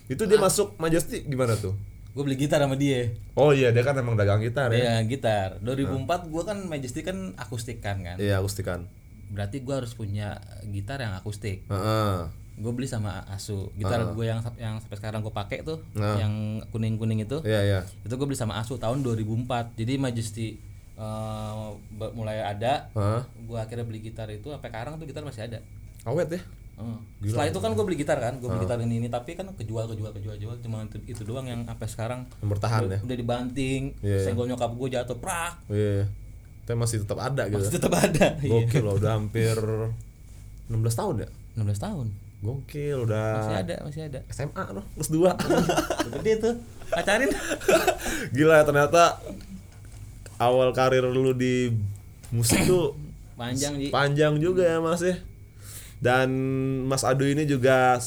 [0.08, 1.72] itu dia masuk Majesty gimana tuh
[2.12, 3.08] Gue beli gitar sama dia.
[3.34, 5.60] oh iya dia kan emang dagang gitar ya Iya, gitar.
[5.60, 8.16] 2004 gue kan Majesty kan akustikan kan.
[8.18, 8.88] iya akustikan
[9.28, 11.64] Berarti gue harus punya gitar yang akustik.
[11.66, 12.28] Heeh.
[12.54, 13.72] Gue beli sama Asu.
[13.74, 16.20] Gitar gue yang yang sampai sekarang gue pakai tuh, Ah.
[16.20, 16.34] yang
[16.68, 17.40] kuning-kuning itu.
[17.42, 19.48] iya iya Itu gue beli sama Asu tahun 2004.
[19.74, 20.48] Jadi Majesty
[20.94, 23.24] eh, be- mulai ada, Hah?
[23.24, 25.64] gue akhirnya beli gitar itu sampai sekarang tuh gitar masih ada.
[26.04, 26.42] awet ya
[27.20, 29.86] Setelah itu kan gue beli gitar kan, gue beli gitar ini ini tapi kan kejual
[29.88, 33.94] kejual kejual kejual cuma itu, itu doang yang sampai sekarang yang bertahan ya udah dibanting,
[34.00, 34.26] Iya.
[34.26, 36.10] senggol nyokap gue jatuh prak, iya
[36.62, 38.28] tapi masih tetap ada gitu masih tetap ada.
[38.40, 38.52] Iya.
[38.64, 39.56] gokil loh udah hampir
[40.68, 42.08] 16 tahun ya 16 tahun.
[42.42, 44.20] gokil udah Masih ada, masih ada.
[44.28, 46.56] SMA loh plus 2 Udah gede tuh.
[46.90, 47.30] Pacarin.
[48.36, 49.22] gila ya ternyata
[50.38, 51.70] awal karir lu di
[52.30, 52.98] musik tuh
[53.36, 53.90] Panjang Ji.
[53.90, 55.18] panjang juga ya mas ya
[56.02, 56.28] dan
[56.90, 58.02] Mas Adu ini juga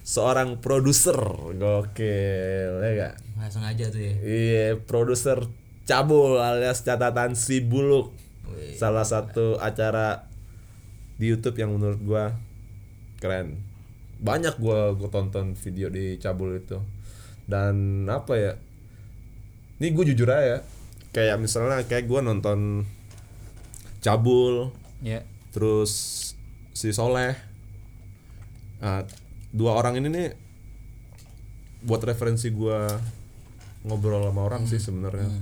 [0.00, 1.18] seorang produser.
[1.58, 4.14] Gokil ya gak Langsung aja tuh ya.
[4.22, 5.44] iya produser
[5.84, 8.14] cabul alias catatan si buluk.
[8.46, 8.78] Wih.
[8.78, 10.30] salah satu acara
[11.18, 12.24] di YouTube yang menurut gua
[13.18, 13.58] keren.
[14.16, 16.78] Banyak gua gua tonton video di cabul itu.
[17.44, 18.52] Dan apa ya?
[19.76, 20.62] Ini gue jujur aja
[21.10, 22.86] kayak misalnya kayak gua nonton
[24.00, 25.22] cabul Ya.
[25.50, 26.25] terus
[26.76, 27.32] si Soleh.
[28.84, 29.08] Nah,
[29.48, 30.28] dua orang ini nih
[31.80, 32.84] buat referensi gua
[33.88, 35.32] ngobrol sama orang sih sebenarnya.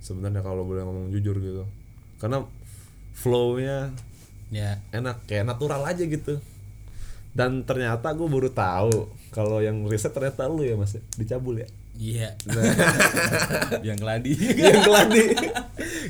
[0.00, 1.68] Sebenarnya kalau boleh ngomong jujur gitu.
[2.16, 2.40] Karena
[3.12, 3.92] flownya
[4.48, 4.80] Ya.
[4.96, 6.40] enak kayak natural aja gitu.
[7.36, 10.96] Dan ternyata gue baru tahu kalau yang riset ternyata lu ya mas.
[11.20, 11.68] Dicabul ya?
[12.00, 12.32] Iya.
[13.92, 14.32] yang keladi.
[14.56, 15.36] yang keladi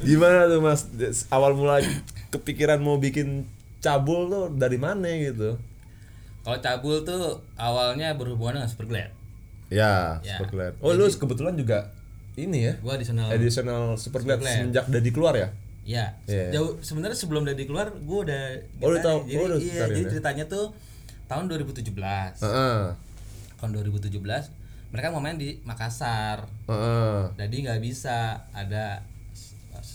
[0.07, 0.87] gimana tuh mas?
[1.35, 1.83] Awal mula
[2.31, 3.43] kepikiran mau bikin
[3.79, 5.55] cabul tuh dari mana gitu
[6.41, 9.11] Kalau cabul tuh awalnya berhubungan dengan Superglad.
[9.69, 10.35] ya, Ya.
[10.35, 11.93] super glad oh lu kebetulan juga
[12.35, 14.57] ini ya Gua additional additional super glad Super Glad.
[14.59, 15.49] semenjak dari keluar ya
[15.85, 16.53] Iya, Iya.
[16.53, 18.43] jauh sebenarnya sebelum dari keluar gue udah
[18.79, 20.09] Oh, lu gitar tahu- jadi, oh, udah iya, jadi ya?
[20.11, 20.67] ceritanya tuh
[21.25, 22.37] tahun 2017.
[22.39, 22.81] Heeh.
[23.57, 24.53] Tahun 2017
[24.89, 26.45] mereka mau main di Makassar.
[26.65, 27.19] Heeh.
[27.35, 28.17] Jadi nggak bisa
[28.51, 29.01] ada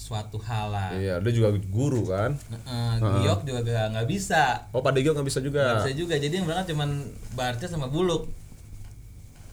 [0.03, 0.91] sesuatu hal lah.
[0.93, 2.91] iya dia juga guru kan Heeh,
[3.23, 4.67] Giok juga nggak nggak bisa.
[4.69, 6.15] oh Pak Degio nggak bisa juga Nggak bisa juga.
[6.17, 6.89] Jadi yang berangkat cuman
[7.31, 8.27] Barca sama Buluk.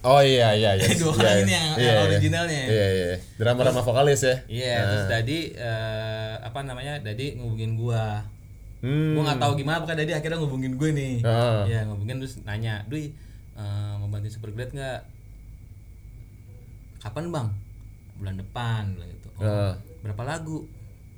[0.03, 1.39] oh iya iya iya Dua Iya, orang iya.
[1.39, 2.03] ini yang- Iya, yang iya.
[2.05, 2.63] originalnya.
[2.67, 6.99] iya iya drama-drama vokalis ya Iya, terus Dadi eh, apa namanya?
[6.99, 8.27] Dadi ngubungin gua.
[8.81, 9.15] hmm.
[9.15, 11.15] Gua nggak tahu gimana pokoknya Dadi akhirnya ngubungin gue nih.
[11.21, 11.59] Heeh.
[11.69, 13.15] Ya ngubungin terus nanya, Dui
[13.55, 15.01] eh, mau bantuin Supergrade nggak?
[17.01, 17.49] Kapan bang?
[18.21, 19.29] Bulan depan, bilang gitu.
[19.35, 19.73] Oh, Heeh.
[20.01, 20.69] berapa lagu?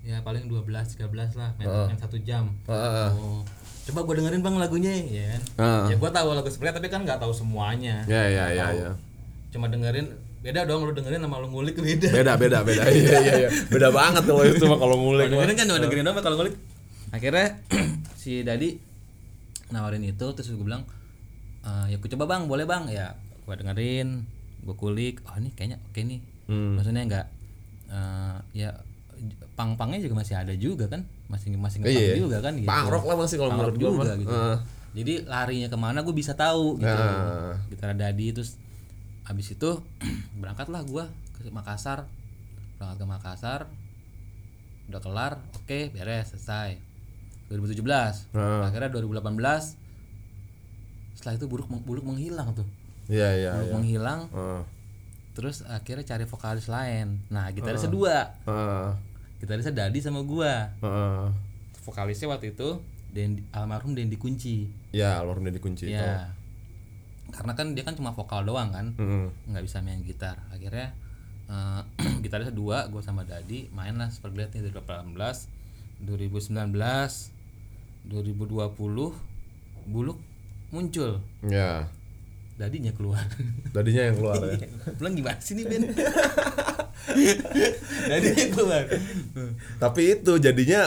[0.02, 2.50] Ya paling 12 13 lah, main, main satu jam.
[2.64, 3.08] Heeh.
[3.12, 3.42] Oh,
[3.84, 5.42] coba gue dengerin bang lagunya, ya kan?
[5.58, 5.84] Heeh.
[5.90, 8.02] Ya gue tahu lagu Supergrade tapi kan nggak tahu semuanya.
[8.04, 8.78] ya ya Nggak ya tahu.
[8.78, 8.90] ya
[9.50, 10.06] Cuma dengerin
[10.42, 12.10] beda dong lu dengerin sama lu ngulik beda.
[12.10, 15.38] beda beda beda iya iya iya beda banget kalau itu mah kalau ngulik mah.
[15.38, 16.54] dengerin kan cuma dengerin doang kalau ngulik.
[17.10, 17.46] Akhirnya
[18.18, 18.74] si Dadi
[19.70, 20.82] nawarin itu terus gue bilang
[21.62, 24.26] "Eh, ya aku coba bang boleh bang ya gue dengerin
[24.62, 26.18] gue kulik oh ini kayaknya oke nih
[26.52, 26.76] Hmm.
[26.76, 27.26] maksudnya nggak
[27.88, 28.70] eh, ya
[29.52, 32.14] pang-pangnya juga masih ada juga kan masih masih ngepang Iya.
[32.18, 32.68] juga kan gitu.
[32.68, 34.28] Punk rock lah masih kalau menurut gua juga gitu.
[34.28, 34.56] Heeh.
[34.92, 37.56] jadi larinya ke mana gue bisa tahu gitu Nah.
[37.66, 38.60] gitar Dadi terus
[39.22, 39.70] habis itu
[40.40, 42.04] berangkatlah gue ke Makassar
[42.76, 43.60] berangkat ke Makassar
[44.84, 46.76] udah kelar oke beres selesai
[47.48, 47.80] 2017
[48.34, 48.66] Nah.
[48.66, 49.78] akhirnya 2018
[51.14, 52.66] setelah itu buruk buluk menghilang tuh
[53.06, 53.74] Iya iya buluk iya.
[53.74, 54.62] menghilang Heeh.
[55.32, 57.24] Terus akhirnya cari vokalis lain.
[57.28, 57.50] Nah Ah.
[57.50, 58.16] gitarisnya dua.
[58.44, 58.88] Heeh.
[59.38, 60.70] gitarisnya Dadi sama gua.
[60.78, 61.26] Heeh.
[61.82, 62.78] vokalisnya waktu itu
[63.10, 64.70] Dendi, almarhum Dendi Kunci.
[64.90, 65.98] Ya, almarhum Deddy Kunci itu.
[65.98, 66.30] ya.
[67.28, 68.94] Karena kan dia kan cuma vokal doang kan.
[69.44, 70.38] Nggak bisa main gitar.
[70.48, 70.94] Akhirnya
[71.44, 71.80] eh,
[72.24, 73.66] gitarisnya dua gue sama Dadi.
[73.68, 75.12] Main lah seperti dari 2018
[76.06, 76.70] 2019
[78.06, 78.72] 2020
[79.84, 80.18] buluk
[80.70, 81.18] muncul.
[81.42, 81.90] Ya.
[82.52, 83.24] Dadinya keluar
[83.70, 84.56] Dadinya yang keluar ya.
[84.94, 85.82] pulang gimana sih nih Ben
[88.08, 88.84] Dadinya keluar
[89.78, 90.82] Tapi itu jadinya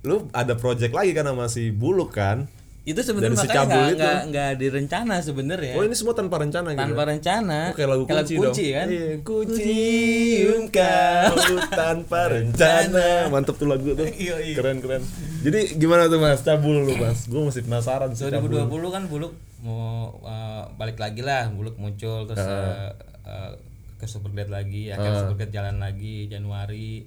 [0.00, 2.46] lu ada project lagi kan sama si Buluk kan?
[2.86, 6.80] itu sebenarnya si makanya nggak nggak nggak direncana sebenarnya Oh, ini semua tanpa rencana gitu.
[6.80, 8.48] tanpa rencana Oh, kayak lagu kunci, dong.
[8.72, 11.36] kan Iya, kucium kau
[11.68, 13.28] tanpa rencana.
[13.28, 14.08] Mantep tuh lagu tuh.
[14.08, 14.56] Iya, iya.
[14.56, 15.04] Keren keren.
[15.44, 16.40] Jadi gimana tuh Mas?
[16.40, 17.28] Cabul lu Mas.
[17.28, 18.24] Gue masih penasaran sih.
[18.24, 18.88] 2020 cabul.
[18.88, 22.94] kan Buluk mau uh, balik lagi lah Buluk muncul terus uh,
[23.26, 23.52] uh,
[23.98, 27.02] ke Superglad lagi akhirnya Superglad jalan lagi Januari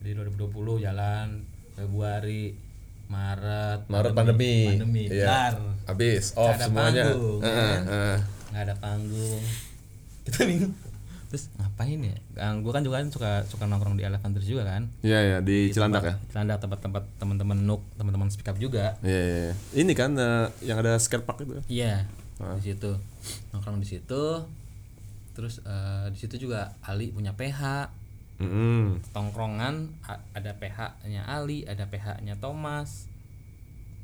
[0.00, 1.44] di 2020 jalan
[1.76, 2.54] Februari
[3.04, 4.64] Maret Maret pandemi.
[4.68, 5.28] pandemi Iya.
[5.28, 5.52] Bentar.
[5.92, 7.04] Habis off ada semuanya.
[7.12, 7.80] panggung, kan?
[7.84, 8.16] heeh.
[8.54, 9.42] nggak ada panggung
[10.24, 10.72] kita bingung
[11.34, 14.86] terus ngapain ya kan gue kan juga kan suka suka nongkrong di Elephanters juga kan
[15.02, 16.14] Iya ya di Cilandak ya.
[16.30, 19.38] Cilandak tempat-tempat teman-teman nuk teman-teman speak up juga Iya iya.
[19.50, 19.54] iya.
[19.82, 21.58] Ini kan eh, yang ada skatepark itu.
[21.66, 22.06] Iya,
[22.38, 22.94] di situ
[23.50, 24.46] nongkrong di situ.
[25.34, 27.90] Terus eh, di situ juga Ali punya PH,
[28.38, 29.90] Mm tongkrongan
[30.38, 33.10] ada PH-nya Ali, ada PH-nya Thomas.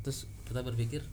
[0.03, 1.07] Terus kita berpikir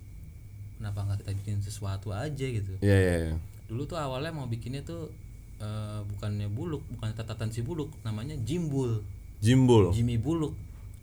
[0.82, 2.74] kenapa nggak kita bikin sesuatu aja gitu.
[2.82, 3.36] Iya iya iya.
[3.70, 5.14] Dulu tuh awalnya mau bikinnya tuh
[5.58, 9.02] eh, bukannya buluk, bukan catatan si buluk, namanya Jimbul,
[9.38, 9.94] Jimbul.
[9.94, 10.54] Jimmy Buluk.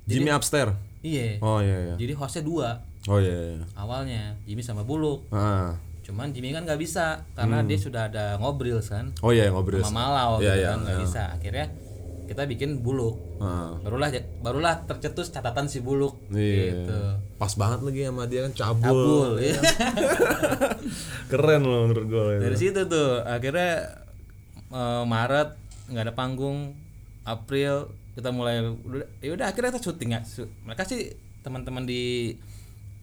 [0.05, 0.75] Jimmy Upstairs.
[1.05, 1.39] Iya.
[1.41, 1.95] Oh iya iya.
[1.97, 2.69] Jadi hostnya dua
[3.05, 3.65] Oh iya iya.
[3.77, 5.29] awalnya, Jimmy sama Buluk.
[5.29, 5.77] Ah.
[6.05, 9.81] Cuman Jimmy kan nggak bisa karena dia sudah ada ngobrol kan Oh iya ngobrol.
[9.85, 11.05] sama Malau Iya, gitu iya, kan nggak iya.
[11.05, 11.23] bisa.
[11.33, 11.67] Akhirnya
[12.25, 13.17] kita bikin buluk.
[13.41, 13.77] Ah.
[13.85, 14.09] Barulah
[14.41, 16.17] barulah tercetus catatan si buluk.
[16.33, 16.65] Iya.
[16.85, 16.99] Gitu.
[17.37, 18.89] Pas banget lagi sama dia kan cabul.
[18.89, 19.61] Cabul, iya.
[21.33, 22.25] Keren loh menurut gue.
[22.41, 24.04] Dari situ tuh akhirnya
[24.75, 25.55] eh, Maret
[25.87, 26.75] nggak ada panggung,
[27.23, 30.21] April kita mulai udah- ya udah akhirnya kita syuting ya.
[30.65, 32.35] Mereka sih teman-teman di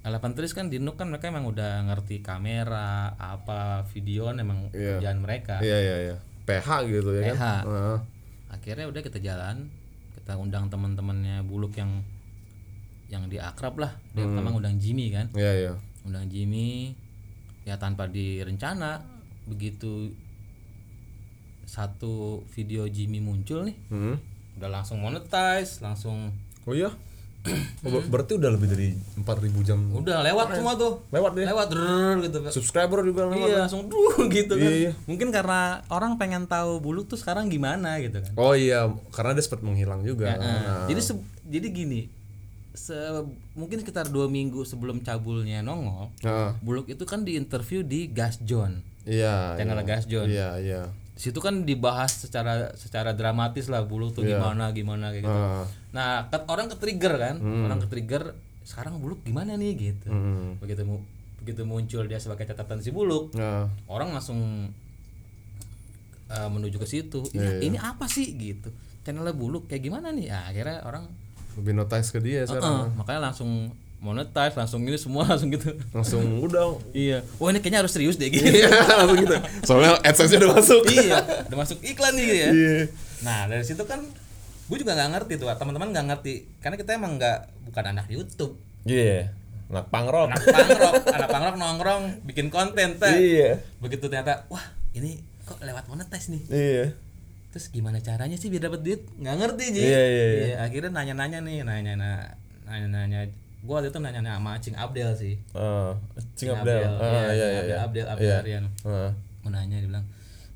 [0.01, 4.71] Eleven Trees kan di Nuk kan mereka emang udah ngerti kamera apa video kan emang
[4.71, 4.97] Iya.
[4.97, 5.59] kerjaan mereka.
[5.59, 6.15] Iya iya iya.
[6.41, 7.35] PH gitu ya kan.
[7.35, 7.43] PH.
[7.65, 7.99] Ah.
[8.51, 9.71] akhirnya udah kita jalan
[10.11, 12.03] kita undang teman-temannya buluk yang
[13.07, 14.35] yang di akrab lah dia Hmm.
[14.35, 15.73] pertama undang Jimmy kan Iya iya.
[16.01, 16.91] undang Jimmy
[17.61, 18.99] ya tanpa direncana
[19.45, 20.11] begitu
[21.71, 22.13] satu
[22.49, 24.19] video Jimmy muncul nih Hmm.
[24.59, 26.91] udah langsung monetize langsung Oh iya.
[27.81, 29.25] Oh, ber- berarti udah lebih dari 4000
[29.63, 31.41] jam udah lewat semua tuh lewat deh.
[31.43, 33.47] lewat drrrr, gitu Subscriber juga lewat.
[33.47, 34.91] iya langsung duh gitu kan Iya, iya.
[35.03, 39.41] mungkin karena orang pengen tahu buluk tuh sekarang gimana gitu kan Oh iya, karena dia
[39.41, 40.27] sempat menghilang juga.
[40.31, 40.85] Nah, Nah.
[40.85, 42.11] jadi se- jadi gini
[42.71, 42.93] se
[43.51, 46.55] mungkin sekitar dua minggu sebelum cabulnya nongol Heeh.
[46.61, 49.57] buluk itu kan diinterview di Gas John Iya.
[49.57, 49.87] channel iya.
[49.87, 50.81] Gas John Iya iya.
[51.21, 55.29] Situ kan dibahas secara secara dramatis lah buluk tuh gimana gimana kayak gitu.
[55.31, 55.65] Ah.
[55.91, 59.71] nah ke- orang ke trigger kan orang ke trigger sekarang buluk gimana nih?
[59.73, 60.07] gitu.
[60.07, 60.57] Hmm.
[60.57, 61.05] begitu mu-
[61.37, 63.69] begitu muncul dia sebagai catatan si buluk Nah.
[63.85, 64.69] orang langsung
[66.27, 67.21] uh, menuju ke situ.
[67.29, 68.31] Iya, ini, ini apa sih?
[68.31, 68.69] gitu.
[69.01, 70.25] Channelnya buluk kayak gimana nih?
[70.27, 71.05] Ya, akhirnya orang
[71.51, 72.63] Lebih notice ke dia sekarang.
[72.63, 76.81] Heeh, makanya langsung monetize langsung ini semua langsung gitu Langsung udah.
[76.91, 78.67] iya wah ini kayaknya harus serius deh gitu Iya,
[78.99, 79.35] langsung gitu.
[79.61, 80.81] Soalnya AdSense-nya udah masuk.
[80.89, 82.77] iya udah masuk iklan nih ya Iya.
[83.21, 84.01] nah dari situ kan
[84.65, 88.57] gue juga nggak ngerti tuh teman-teman nggak ngerti karena kita emang nggak bukan anak YouTube
[88.83, 89.29] Iya.
[89.69, 90.27] Anak punk rock.
[90.27, 93.61] anak pangrok anak pangrok nongkrong bikin konten teh Iya.
[93.77, 96.85] begitu ternyata wah ini kok lewat monetize nih Iya.
[97.51, 100.55] terus gimana caranya sih biar dapat duit nggak ngerti Ji Iya, iya, iya.
[100.59, 101.93] akhirnya nanya-nanya nih nanya
[102.65, 103.19] nanya nanya
[103.61, 105.93] gue waktu itu nanya nanya sama Cing Abdel sih Ah,
[106.33, 106.81] Cing Cing Abdel.
[106.97, 107.75] Ah, iya iya iya.
[107.79, 108.41] Abdel Abdel Iya.
[108.41, 109.11] Aryan Ah.
[109.39, 110.05] mau nanya dia bilang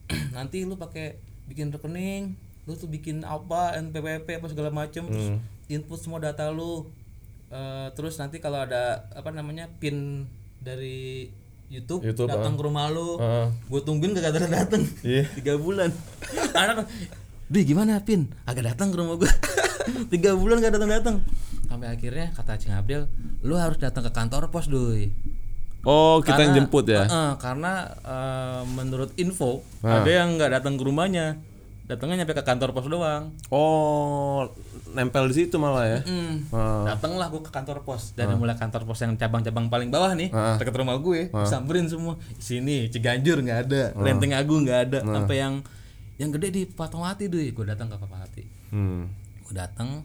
[0.36, 2.34] nanti lu pakai bikin rekening
[2.65, 5.39] lu tuh bikin apa NPWP apa segala macem terus Hmm.
[5.68, 6.89] input semua data lu
[7.48, 10.26] eh, terus nanti kalau ada apa namanya pin
[10.60, 11.30] dari
[11.68, 13.48] YouTube, YouTube, datang ke rumah lu Heeh.
[13.68, 15.30] gue tungguin gak datang datang Iya.
[15.38, 15.89] tiga bulan
[16.56, 16.89] anak
[17.46, 19.30] Di gimana pin agak datang ke rumah gue
[20.13, 21.15] tiga bulan gak datang datang
[21.76, 23.06] sampai akhirnya kata Cing Abdel
[23.42, 25.12] lu harus datang ke kantor pos doi
[25.84, 27.06] Oh, kita yang jemput ya.
[27.06, 31.38] Heeh, karena eh, menurut info ada yang nggak datang ke rumahnya
[31.86, 34.50] datangnya nyampe ke kantor pos doang Oh,
[34.90, 36.00] nempel di situ malah ya.
[36.02, 36.42] Hmm.
[36.50, 36.90] Ah.
[36.90, 40.58] Datanglah gue ke kantor pos dari mulai kantor pos yang cabang-cabang paling bawah nih Ah.
[40.58, 45.62] dekat rumah gue samperin semua sini Ciganjur nggak ada Lenteng Agung nggak ada sampai yang
[46.18, 49.06] yang gede di Fatmawati deh gue datang ke Fatmawati Hmm.
[49.46, 50.02] gue datang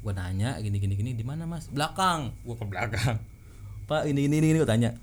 [0.00, 1.68] gue nanya gini gini gini di mana mas?
[1.68, 2.32] Belakang.
[2.40, 3.20] Gue ke belakang.
[3.84, 4.96] Pak ini ini ini gue tanya.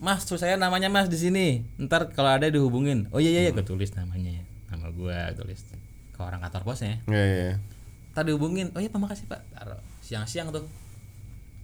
[0.00, 1.64] Mas tuh saya namanya mas di sini.
[1.80, 3.08] Ntar kalau ada dihubungin.
[3.12, 3.52] Oh iya iya, iya.
[3.56, 5.66] Gue tulis namanya nama gue tulis
[6.14, 7.36] ke orang kantor posnya Iya, iya.
[7.50, 7.56] iya.
[8.14, 9.40] tadi hubungin oh iya pak makasih pak.
[9.56, 9.80] Taruh.
[10.04, 10.66] siang-siang tuh.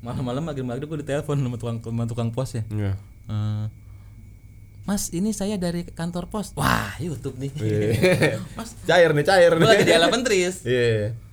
[0.01, 2.63] Malam-malam maghrib-maghrib gue ditelepon sama tukang sama tukang pos ya.
[2.73, 2.93] Iya.
[3.27, 3.65] Eh,
[4.87, 6.55] Mas ini saya dari kantor pos.
[6.55, 7.51] Wah YouTube nih.
[8.57, 10.23] Mas Cair nih, cair gue lagi di nih.
[10.23, 11.26] tris Iya.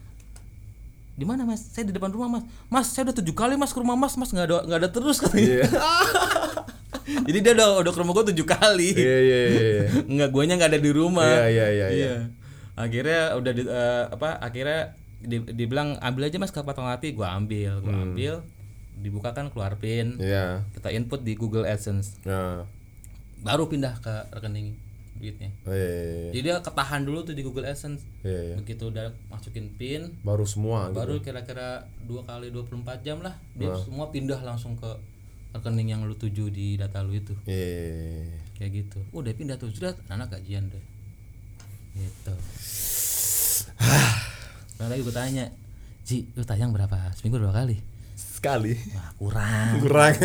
[1.14, 3.78] Di mana mas saya di depan rumah mas mas saya udah tujuh kali mas ke
[3.78, 5.66] rumah mas mas nggak ada nggak ada terus katanya Iya.
[7.28, 9.84] jadi dia udah udah ke rumah gue tujuh kali Iya, iya, iya.
[10.14, 12.14] nggak guanya nggak ada di rumah Iya, iya, iya, iya.
[12.74, 14.82] akhirnya udah di, eh, apa akhirnya
[15.20, 18.06] di, dibilang ambil aja mas ke Fatmawati gue ambil gue Hmm.
[18.10, 18.34] ambil
[18.96, 20.66] dibukakan keluar pin Iya.
[20.74, 22.66] kita input di Google AdSense Nah.
[23.40, 24.80] baru pindah ke rekening
[25.16, 26.30] duitnya Oh, iya, iya, iya.
[26.32, 28.54] jadi dia ketahan dulu tuh di Google AdSense Iya, iya.
[28.56, 30.96] begitu udah masukin pin Baru semua gitu.
[30.98, 33.78] baru kira-kira dua kali 24 jam lah dia Nah.
[33.78, 34.88] semua pindah langsung ke
[35.52, 37.84] rekening yang lu tuju di data lu itu Iya, iya,
[38.26, 38.38] iya.
[38.56, 40.82] kayak gitu udah pindah tuh sudah anak gajian deh
[41.94, 42.32] gitu
[44.76, 45.46] nah lagi gue tanya
[46.02, 47.76] Ji lu tayang berapa seminggu berapa kali
[48.14, 48.76] Sekali.
[48.92, 50.12] wah kurang Kurang.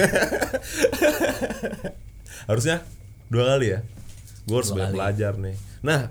[2.46, 2.76] Harusnya
[3.28, 3.78] dua kali ya.
[4.48, 5.56] Gue harus banyak belajar nih.
[5.80, 6.10] Nah,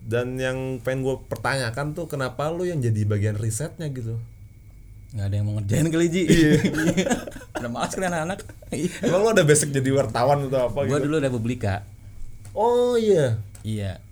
[0.00, 4.16] dan yang pengen gue pertanyakan tuh kenapa lu yang jadi bagian risetnya gitu?
[5.06, 6.22] nggak ada yang mau ngerjain kali Ji
[7.56, 8.42] udah malas kan anak-anak
[9.00, 11.06] Emang lu ada basic jadi wartawan atau apa gue gitu?
[11.06, 11.86] dulu Republika
[12.52, 13.40] Oh iya.
[13.62, 14.02] iya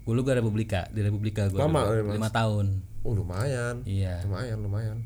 [0.00, 3.80] gue dulu gue Republika di Republika gue Lama, ya, lima tahun Oh lumayan.
[3.82, 4.96] iya Lumayan, lumayan.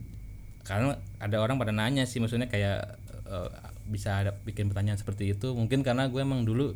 [0.62, 3.48] karena ada orang pada nanya sih maksudnya kayak eh,
[3.86, 6.74] bisa ada bikin pertanyaan seperti itu mungkin karena gue emang dulu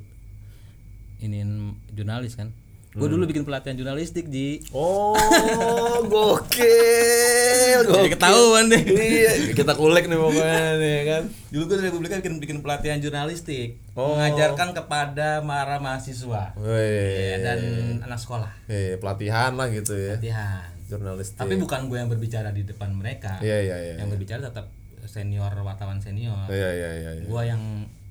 [1.20, 1.50] iniin
[1.90, 2.50] jurnalis kan
[2.90, 5.14] gue dulu bikin pelatihan jurnalistik di Oh,
[6.58, 7.80] gokil.
[7.84, 11.22] jadi ketahuan deh iya, kita kulek nih pokoknya nih kan.
[11.48, 14.14] dulu gue di Republika bikin bikin pelatihan jurnalistik Oh.
[14.14, 17.14] mengajarkan kepada para mahasiswa Wih.
[17.28, 17.60] ya, dan
[18.00, 20.14] anak sekolah Eh, pelatihan lah gitu ya.
[20.14, 21.36] pelatihan Jurnalistik.
[21.36, 23.94] tapi bukan gue yang berbicara di depan mereka Iya, iya, iya.
[23.96, 24.70] yang berbicara tetap
[25.04, 27.24] senior wartawan senior Iya, iya, iya, iya.
[27.24, 27.62] gue yang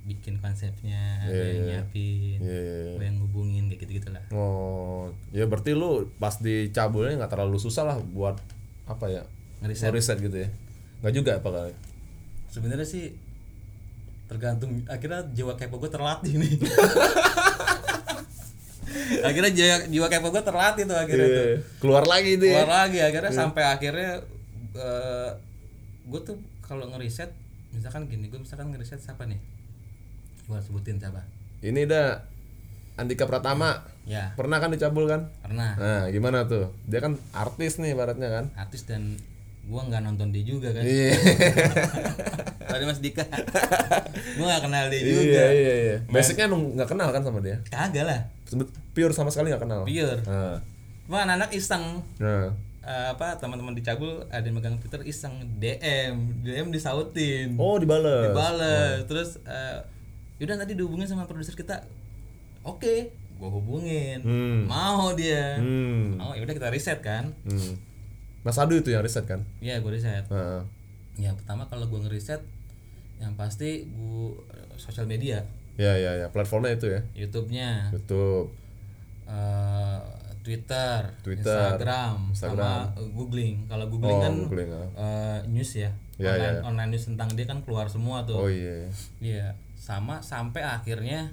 [0.07, 2.91] bikin konsepnya yang nyiapin Iya, iya, iya.
[2.95, 7.83] gue yang hubungin kayak gitu gitulah Oh, ya berarti lu pas dicabulnya nggak terlalu susah
[7.83, 8.35] lah buat
[8.85, 9.21] apa ya?
[9.59, 9.85] Ngeriset.
[9.85, 10.47] Ngeriset gitu ya.
[10.99, 11.73] Nggak juga apa kali?
[12.47, 13.11] sebenarnya sih
[14.25, 16.57] tergantung akhirnya jiwa kepo gue terlatih nih
[19.21, 21.55] akhirnya jiwa, jiwa kepo gue terlatih tuh akhirnya tuh Iya.
[21.77, 22.63] Keluar lagi itu ya.
[22.63, 24.11] keluar lagi akhirnya sampai akhirnya
[24.73, 25.29] eh
[26.07, 27.29] gue tuh kalau ngeriset
[27.71, 29.37] misalkan gini gue misalkan ngeriset siapa nih
[30.47, 31.21] gue sebutin siapa
[31.59, 32.23] Ini dah
[32.95, 33.83] Andika Pratama.
[34.03, 35.27] ya Pernah kan dicabul kan?
[35.39, 36.71] karena Nah, gimana tuh?
[36.83, 38.45] Dia kan artis nih baratnya kan?
[38.55, 39.19] artis dan
[39.63, 41.11] gua nggak nonton dia juga kan Iya.
[42.69, 43.27] tadi mas Dika
[44.33, 45.95] gua nggak kenal dia juga iya, iya, iya.
[46.07, 47.59] Basicnya nggak kenal kan sama dia?
[47.65, 49.83] kagak lah Sebe- Pure sama sekali nggak kenal.
[49.83, 50.57] pure Nah,
[51.03, 52.47] cuma anak-anak iseng nah.
[52.81, 58.23] Eh, apa teman-teman dicabul ada yang megang Twitter iseng DM DM disautin Oh, dibales.
[58.25, 59.83] dibales terus eh,
[60.37, 61.81] yaudah tadi dihubungin sama produser kita
[62.61, 62.95] oke
[63.35, 64.65] gua hubungin Hmm.
[64.65, 66.15] mau dia Hmm.
[66.15, 67.73] mau ya udah kita riset kan hmm.
[68.39, 69.43] Mas Adu itu yang riset kan?
[69.59, 70.63] Iya gue riset Nah.
[71.15, 72.39] ya pertama kalau gua ngeriset
[73.17, 75.41] yang pasti gua eh, sosial media
[75.75, 76.27] Ya, ya, ya.
[76.27, 77.05] Platformnya itu ya.
[77.15, 78.49] YouTube-nya YouTube.
[79.27, 79.99] eh,
[80.41, 82.87] Twitter, Twitter, Instagram, Instagram.
[82.87, 83.67] sama googling.
[83.67, 86.61] Kalau googling Oh, kan googling, eh, news ya, Ya, online, ya.
[86.63, 88.39] online news tentang dia kan keluar semua tuh.
[88.39, 88.87] Oh iya.
[89.19, 89.53] Iya,
[89.87, 91.31] sama sampai akhirnya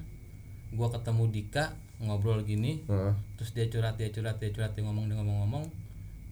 [0.71, 3.11] gua ketemu Dika ngobrol gini, Heeh.
[3.35, 5.63] terus dia curhat, dia curhat, dia curhat, dia ngomong, dia ngomong-ngomong,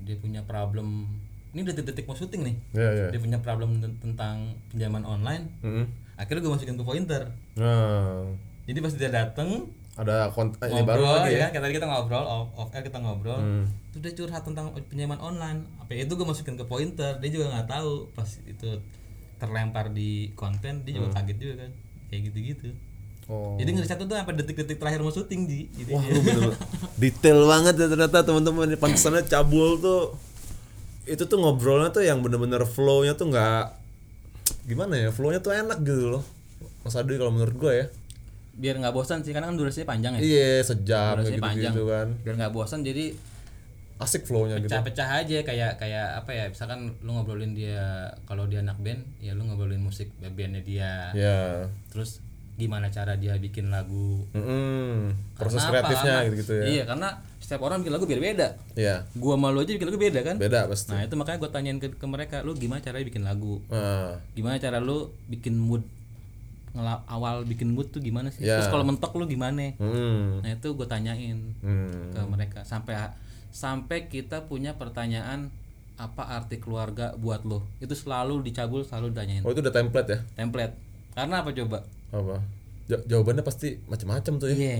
[0.03, 1.07] dia punya problem.
[1.51, 2.55] Ini detik-detik mau syuting nih.
[2.73, 3.07] Ya, ya.
[3.11, 5.47] Dia punya problem ten- tentang pinjaman online.
[5.61, 5.85] Mm-mm.
[6.15, 7.31] Akhirnya gue masukin ke pointer.
[7.55, 8.27] Nah.
[8.63, 11.41] Jadi pas dia dateng, ada konten ini baru lagi ya ya.
[11.45, 13.65] kan kayak tadi kita ngobrol off, off air kita ngobrol Hmm.
[13.93, 17.69] terus dia curhat tentang pinjaman online apa itu gue masukin ke pointer dia juga nggak
[17.69, 18.73] tahu pas itu
[19.37, 21.71] terlempar di konten dia juga kaget juga kan
[22.13, 22.69] kayak gitu gitu
[23.23, 23.55] Oh.
[23.55, 26.59] jadi ngeriset tuh sampai detik-detik terakhir mau syuting di jadi Wah, lu bener
[27.01, 28.75] detail banget ya ternyata teman-teman.
[28.75, 30.11] Pantesannya cabul tuh
[31.07, 33.79] itu tuh ngobrolnya tuh yang bener-bener flow-nya tuh nggak
[34.67, 36.23] gimana ya flow-nya tuh enak gitu loh.
[36.83, 37.85] Mas Adi kalau menurut gue ya.
[38.59, 40.19] Biar nggak bosan sih karena kan durasinya panjang ya.
[40.19, 41.71] Iya sejam durasinya gitu, panjang.
[41.71, 42.07] gitu kan.
[42.27, 43.05] Biar nggak bosan jadi
[44.03, 44.69] asik flow-nya gitu.
[44.69, 49.31] Pecah-pecah aja kayak kayak apa ya misalkan lu ngobrolin dia kalau dia anak band ya
[49.33, 50.91] lu ngobrolin musik bandnya dia.
[51.15, 52.19] Ya terus
[52.53, 54.29] gimana cara dia bikin lagu?
[54.37, 55.09] Mm-mm.
[55.33, 55.89] proses Karena apa?
[55.89, 56.63] kreatifnya gitu gitu ya.
[56.69, 57.09] iya karena
[57.41, 58.47] setiap orang bikin lagu biar beda
[58.77, 58.95] iya.
[59.17, 60.35] Gua malu aja bikin lagu beda kan?
[60.37, 60.93] Beda pasti.
[60.93, 63.57] Nah itu makanya gue tanyain ke, ke mereka lu gimana caranya bikin lagu?
[63.73, 65.81] Nah, gimana cara lu bikin mood?
[66.73, 68.45] Ngela- awal bikin mood tuh gimana sih?
[68.45, 68.57] Ya.
[68.61, 69.77] terus kalau mentok lu gimana?
[69.77, 72.17] Mm, nah itu gue tanyain mm.
[72.17, 72.59] ke mereka.
[72.65, 72.97] Sampai
[73.53, 75.53] sampai kita punya pertanyaan
[75.93, 77.69] apa arti keluarga buat lo?
[77.77, 79.45] Itu selalu dicabul selalu ditanyain.
[79.45, 80.19] Oh itu udah template ya?
[80.33, 80.73] Template.
[81.13, 81.85] Karena apa coba?
[82.09, 82.41] Apa?
[82.89, 84.57] Ja- jawabannya pasti macam-macam tuh ya.
[84.57, 84.77] Iya.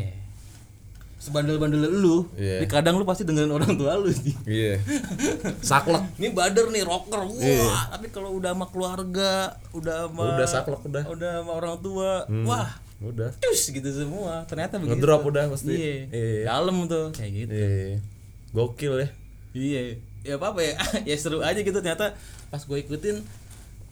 [1.23, 2.59] Sebandel-bandel lu Iya.
[2.59, 4.33] ini kadang lu pasti dengerin orang tua lu sih.
[4.43, 4.81] Iya.
[5.69, 6.17] Saklek.
[6.19, 7.23] Ini bader nih rocker.
[7.23, 11.03] Wah tapi kalau udah sama keluarga udah sama udah saklek udah.
[11.07, 12.69] udah sama orang tua wah
[12.99, 13.31] udah.
[13.39, 14.43] cus gitu semua.
[14.49, 14.99] Ternyata begitu.
[14.99, 15.71] Ngedrop udah pasti.
[15.71, 15.95] Iya.
[16.11, 16.41] Iya.
[16.49, 17.53] Dalam tuh kayak gitu.
[17.53, 18.12] Iya
[18.53, 19.09] gokil ya.
[19.53, 19.81] Iya
[20.23, 20.73] ya apa apa ya.
[21.09, 22.15] Ya seru aja gitu ternyata
[22.53, 23.25] pas gue ikutin.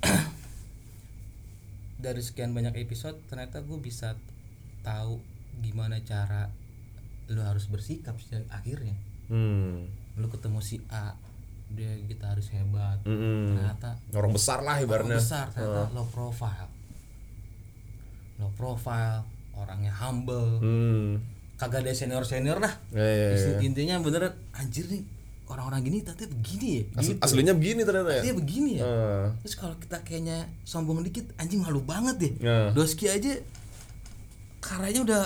[2.05, 4.15] Dari sekian banyak episode ternyata gue bisa
[4.85, 5.21] tahu
[5.61, 6.49] gimana cara
[7.29, 8.95] lu harus bersikap sih akhirnya.
[9.27, 9.89] Hmm.
[10.17, 11.17] Lu ketemu si A
[11.71, 12.99] dia gitaris hebat.
[13.07, 13.55] Mm-mm.
[13.55, 15.17] ternyata orang besar lah orang ibaratnya.
[15.23, 16.69] besar ternyata low profile.
[18.37, 19.23] Low profile
[19.55, 20.59] orangnya humble.
[20.59, 23.35] Hmm kagak ada senior senior lah ya, ya, ya.
[23.37, 25.05] Isi- intinya beneran anjir nih
[25.45, 27.21] orang-orang gini ternyata begini ya Asli- gitu.
[27.21, 29.25] aslinya begini ternyata ya begini ya Ah.
[29.37, 32.71] terus kalau kita kayaknya sombong dikit anjing malu banget deh Ya.
[32.71, 33.35] Doski aja
[34.59, 35.21] karyanya udah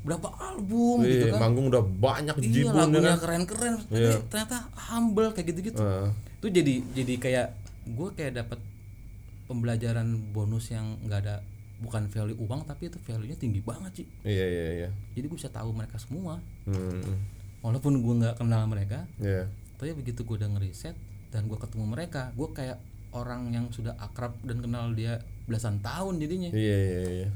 [0.00, 4.00] berapa album gitu Iya, kan manggung udah banyak iya jibun ya lagunya kan keren-keren tapi
[4.00, 4.12] Iya.
[4.26, 6.08] ternyata humble kayak gitu-gitu Ah.
[6.34, 7.46] itu jadi jadi kayak
[7.86, 8.58] gue kayak dapat
[9.44, 11.36] pembelajaran bonus yang nggak ada
[11.80, 14.88] bukan value uang tapi itu value nya tinggi banget sih iya iya iya.
[15.16, 16.38] Jadi gue bisa tahu mereka semua.
[16.68, 17.24] Hmm.
[17.64, 19.48] Walaupun gue nggak kenal mereka iya.
[19.80, 20.96] tapi begitu gue udah ngeriset
[21.32, 22.78] dan gue ketemu mereka gue kayak
[23.10, 25.18] orang yang sudah akrab dan kenal dia
[25.50, 26.50] belasan tahun jadinya.
[26.54, 27.28] Iya iya iya.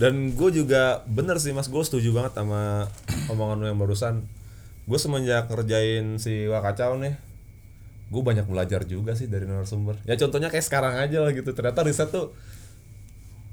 [0.00, 1.68] Dan gue juga bener sih mas.
[1.68, 2.88] Gue setuju banget sama
[3.28, 4.24] omongan lo yang barusan.
[4.88, 7.16] Gue semenjak ngerjain si Wakacau nih
[8.04, 9.98] gue banyak belajar juga sih dari narasumber.
[10.06, 11.50] Ya contohnya kayak sekarang aja lah gitu.
[11.50, 12.30] Ternyata riset tuh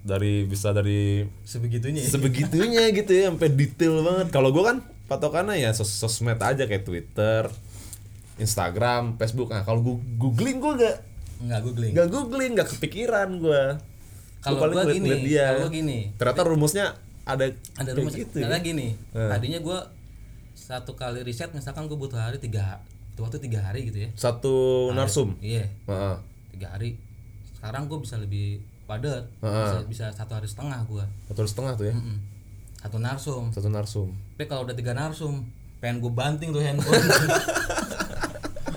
[0.02, 2.02] dari bisa dari sebegitunya.
[2.02, 4.28] sebegitunya gitu ya sampai detail banget.
[4.34, 7.46] Kalau gue kan patokannya ya sos sosmed aja kayak Twitter
[8.42, 9.54] Instagram Facebook.
[9.54, 10.98] Nah kalau gue googling gue gak
[11.42, 11.92] nggak googling.
[11.98, 13.64] gak googling gak kepikiran gue
[14.42, 16.00] kalau gue gini kalau gini.
[16.18, 16.86] Ternyata rumusnya
[17.22, 17.46] ada
[17.78, 18.58] ada rumus gitu ya.
[18.58, 19.30] gini Eh.
[19.30, 19.80] tadinya gue
[20.58, 22.82] satu kali riset misalkan gue butuh hari tiga
[23.22, 24.10] waktu tiga hari gitu ya.
[24.18, 25.38] Satu narsum?
[25.38, 25.70] Iya.
[25.86, 26.16] Heeh.
[26.58, 26.98] tiga hari.
[27.54, 31.96] Sekarang gue bisa lebih padat bisa, bisa satu hari setengah gue satu setengah tuh ya?
[32.82, 33.44] Satu narsum.
[33.54, 34.10] Satu narsum.
[34.34, 35.46] Tapi kalau udah tiga narsum
[35.78, 36.98] pengen gue banting tuh handphone.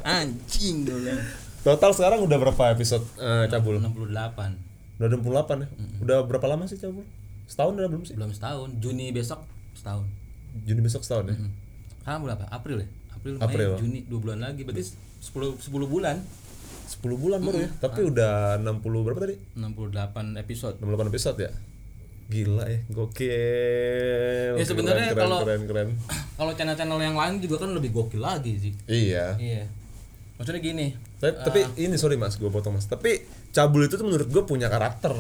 [0.05, 1.25] Anjing gue bilang
[1.65, 3.81] total sekarang udah berapa episode eh, cabul?
[3.81, 5.69] 68 udah 68 ya?
[6.05, 7.09] Udah berapa lama sih cabul?
[7.49, 8.15] Setahun udah belum sih?
[8.15, 8.69] Belum setahun.
[8.79, 9.41] Juni besok
[9.73, 10.05] setahun.
[10.69, 11.37] Juni besok setahun ya?
[12.05, 12.89] Sekarang bulan apa April ya?
[13.17, 13.71] April, Mei April.
[13.81, 14.69] Juni dua bulan lagi.
[14.69, 14.85] Berarti
[15.25, 16.21] 10 10 bulan
[16.85, 17.71] 10 bulan baru ya?
[17.81, 19.37] Tapi udah 60 berapa tadi?
[19.57, 20.77] 68 episode.
[20.79, 21.51] 68 episode ya?
[22.25, 24.55] Gila ya gokil.
[24.57, 25.89] Ya, sebenarnya kalau- keren keren.
[26.39, 28.73] kalau channel-channel yang lain juga kan lebih gokil lagi sih.
[28.89, 29.37] Iya.
[29.37, 29.65] Iya.
[30.35, 30.87] Maksudnya gini
[31.23, 32.85] tapi, tapi ini sorry mas gue potong mas.
[32.91, 33.23] Tapi
[33.55, 35.13] cabul itu tuh menurut gue punya karakter.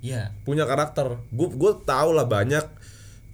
[0.00, 0.32] Iya.
[0.46, 1.20] Punya karakter.
[1.32, 2.64] Gue gue tau lah banyak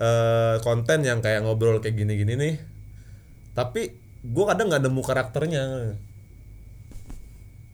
[0.01, 2.55] eh, konten yang kayak ngobrol kayak gini-gini nih.
[3.53, 5.65] Tapi gue kadang nggak nemu karakternya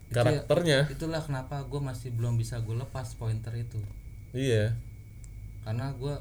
[0.08, 0.88] karakternya.
[0.88, 3.80] itulah kenapa gue masih belum bisa gue lepas pointer itu.
[4.32, 4.76] Iya.
[5.64, 6.14] Karena gue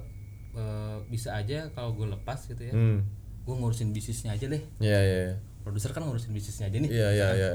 [0.58, 3.00] eh, bisa aja kalau gue lepas gitu ya hmm.
[3.48, 4.64] gue ngurusin bisnisnya aja deh.
[4.84, 5.36] Iya iya
[5.68, 7.52] produser kan ngurusin bisnisnya aja nih iya iya iya.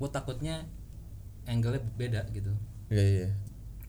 [0.00, 0.64] Gue takutnya
[1.44, 2.48] angle-nya beda gitu.
[2.88, 3.28] Iya iya.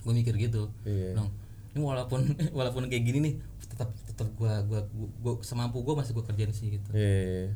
[0.03, 0.67] Gue mikir gitu.
[0.83, 1.15] Iya.
[1.15, 1.31] Dong,
[1.71, 2.27] ini walaupun
[2.57, 3.33] walaupun kayak gini nih
[3.71, 6.91] tetap tetap gue gua, gua, gua semampu gue masih gue kerjain sih gitu.
[6.91, 7.47] Iya iya.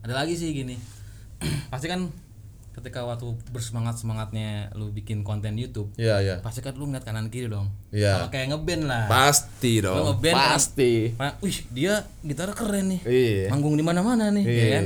[0.00, 0.80] Ada lagi sih gini.
[1.72, 2.08] Pasti kan
[2.78, 6.34] ketika waktu bersemangat semangatnya lu bikin konten YouTube Iya, iya.
[6.38, 9.96] pasti kan lu ngeliat kanan kiri dong sama kayak ngeband lah Pasti lu dong.
[10.08, 10.92] ngeband kan, Pasti.
[11.12, 13.46] Nah, wih dia gitar keren nih Iya.
[13.48, 14.68] manggung di mana mana nih ya Iya.
[14.72, 14.84] kan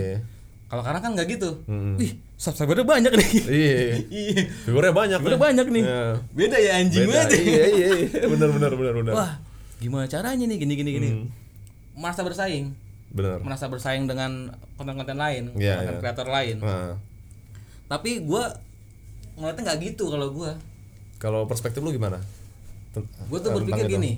[0.67, 1.51] kalau sekarang kan nggak gitu
[1.95, 3.79] wih subscribernya banyak nih Iya.
[4.25, 5.19] iya Figurnya banyak.
[5.19, 5.43] udah nih.
[5.43, 6.03] banyak nih Iya.
[6.33, 7.23] beda ya anjing Beda.
[7.23, 7.37] ya.
[7.37, 8.27] Iya, iya, iya.
[8.27, 9.13] Benar, benar, benar, benar.
[9.13, 9.33] wah
[9.77, 11.27] gimana caranya nih gini gini gini Hmm.
[11.95, 12.73] merasa bersaing
[13.11, 13.45] Benar.
[13.45, 16.01] merasa bersaing dengan konten-konten lain Iya, konten iya.
[16.01, 16.97] kreator lain Nah,
[17.93, 18.49] tapi gua
[19.35, 20.57] ngeliatnya nggak gitu kalau gua
[21.17, 22.17] kalau perspektif lu gimana?
[22.93, 23.05] Gue
[23.39, 23.95] tuh tentang berpikir itu.
[23.95, 24.13] gini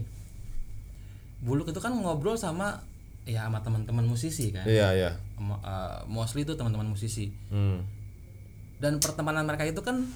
[1.40, 2.80] buluk itu kan ngobrol sama
[3.24, 5.10] ya sama teman-teman musisi kan Iya, iya.
[5.36, 5.54] Uh,
[6.06, 7.84] mostly itu teman-teman musisi Hmm.
[8.78, 10.06] dan pertemanan mereka itu kan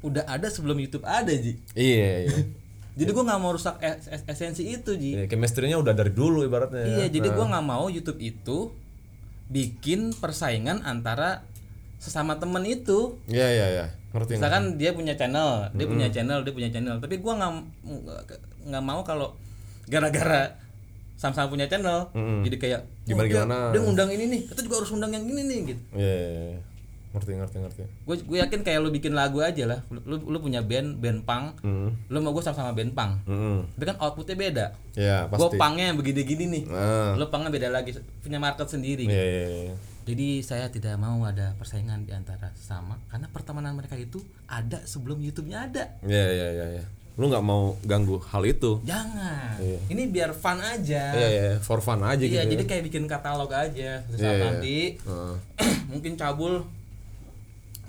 [0.00, 2.36] udah ada sebelum YouTube ada ji Iya, iya.
[2.98, 6.42] jadi gua nggak mau rusak es- es- esensi itu ji Iya, chemistry-nya udah dari dulu
[6.42, 6.86] ibaratnya.
[6.88, 7.34] iya jadi Nah.
[7.34, 8.70] gua nggak mau YouTube itu
[9.48, 11.42] bikin persaingan antara
[11.98, 13.86] sesama temen itu Iya, iya, iya.
[14.08, 17.52] Ngerti misalkan dia punya channel dia punya channel dia punya channel tapi gua nggak
[18.64, 19.36] nggak mau kalau
[19.84, 20.54] gara-gara
[21.14, 22.08] sama-sama punya channel
[22.40, 23.58] jadi kayak oh, Gimana- dia, gimana?
[23.68, 26.60] dia ngundang ini nih kita juga harus undang yang ini nih gitu Iya, iya, iya.
[27.08, 27.82] Ngerti, ngerti, ngerti.
[28.04, 31.56] gue gue yakin kayak lu bikin lagu aja lah lu lu, punya band band punk
[31.58, 31.96] Hmm.
[32.06, 33.64] lu mau gue sama-sama band punk Hmm.
[33.74, 35.56] tapi kan outputnya beda Iya, gue pasti.
[35.56, 37.12] punknya yang begini-gini nih Nah.
[37.16, 37.90] lu punknya beda lagi
[38.20, 39.74] punya market sendiri Iya, iya, iya.
[40.08, 45.20] Jadi saya tidak mau ada persaingan di antara sama karena pertemanan mereka itu ada sebelum
[45.20, 46.84] YouTube-nya ada Iya, iya, iya, iya.
[47.18, 48.78] Lu nggak mau ganggu hal itu.
[48.86, 49.58] Jangan.
[49.90, 51.12] Ini biar fun aja.
[51.12, 52.54] Iya, iya, for fun aja Iya, gitu.
[52.54, 52.68] jadi ya.
[52.70, 54.00] kayak bikin katalog aja.
[54.06, 54.44] Iya, saat iya.
[54.48, 55.34] nanti Heeh.
[55.92, 56.62] mungkin cabul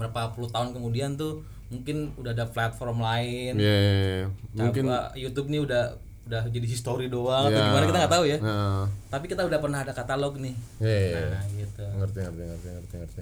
[0.02, 3.54] berapa puluh tahun kemudian tuh mungkin udah ada platform lain.
[3.56, 4.26] Iya, iya, iya.
[4.58, 5.84] Mungkin Mungkin YouTube nih udah
[6.30, 7.68] udah jadi history doang atau Iya.
[7.68, 8.38] gimana kita nggak tahu ya.
[8.38, 10.54] Nah, Tapi kita udah pernah ada katalog nih.
[10.78, 11.20] iya, iya.
[11.28, 11.84] Nah, gitu.
[11.98, 13.22] ngerti ngerti ngerti ngerti ngerti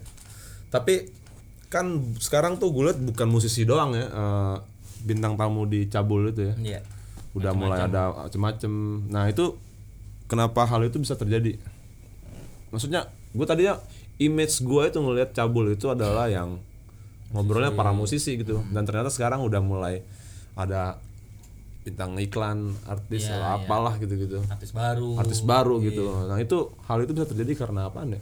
[0.67, 0.95] tapi
[1.65, 1.87] kan
[2.17, 4.55] sekarang tuh gue liat bukan musisi doang ya eh,
[5.01, 6.79] bintang tamu di cabul itu ya Iya.
[7.31, 8.71] udah mulai ada macem-macem
[9.07, 9.55] nah itu
[10.25, 11.55] kenapa hal itu bisa terjadi
[12.67, 13.79] maksudnya gue tadinya
[14.17, 16.59] image gue itu ngelihat cabul itu adalah yang
[17.29, 20.03] ngobrolnya para musisi gitu dan ternyata sekarang udah mulai
[20.53, 20.99] ada
[21.87, 25.15] bintang iklan artis Iya, atau apalah gitu-gitu Artis baru.
[25.15, 28.19] artis baru gitu nah itu hal itu bisa terjadi karena apa ya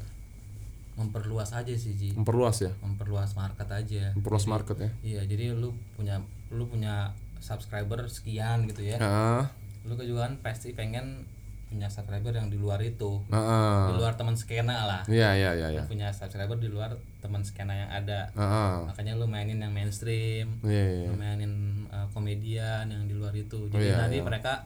[0.95, 2.09] Memperluas aja sih, Ji.
[2.13, 4.15] memperluas ya Memperluas market aja.
[4.15, 8.95] memperluas market ya Iya, jadi lu punya lu punya subscriber sekian gitu ya.
[8.97, 9.43] ah
[9.83, 11.27] Lu juga kan pasti pengen
[11.65, 13.19] punya subscriber yang di luar itu.
[13.29, 15.01] ah Di luar teman skena lah.
[15.09, 18.29] iya iya iya iya punya subscriber di luar teman skena yang ada.
[18.37, 21.53] ah Makanya lu mainin yang mainstream, iya iya lu mainin
[21.89, 23.65] uh, komedian yang di luar itu.
[23.69, 24.63] Jadi Iya, nanti mereka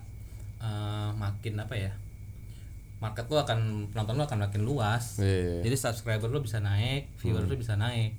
[0.59, 1.91] uh, makin apa ya?
[2.99, 5.23] Market lu akan penonton lu akan makin luas.
[5.23, 8.11] iya Jadi subscriber lu bisa naik, viewer lu bisa naik.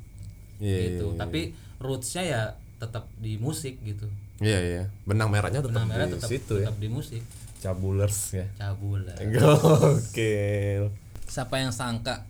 [0.56, 1.14] iya gitu.
[1.14, 2.42] Tapi rootsnya ya
[2.80, 4.08] tetap di musik gitu.
[4.40, 7.20] iya iya benang merahnya tetap Benang merah di tetap situ ya tetap di musik.
[7.60, 9.16] Cabulers ya Cabul lah.
[9.32, 10.88] gokil
[11.24, 12.24] Siapa yang sangka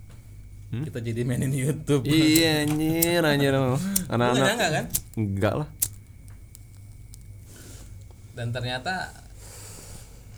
[0.70, 2.02] kita jadi mainin YouTube?
[2.04, 3.50] iya anjir anjir
[4.12, 4.84] anak-anak nyangka kan?
[5.16, 5.68] enggak lah
[8.32, 9.10] Dan ternyata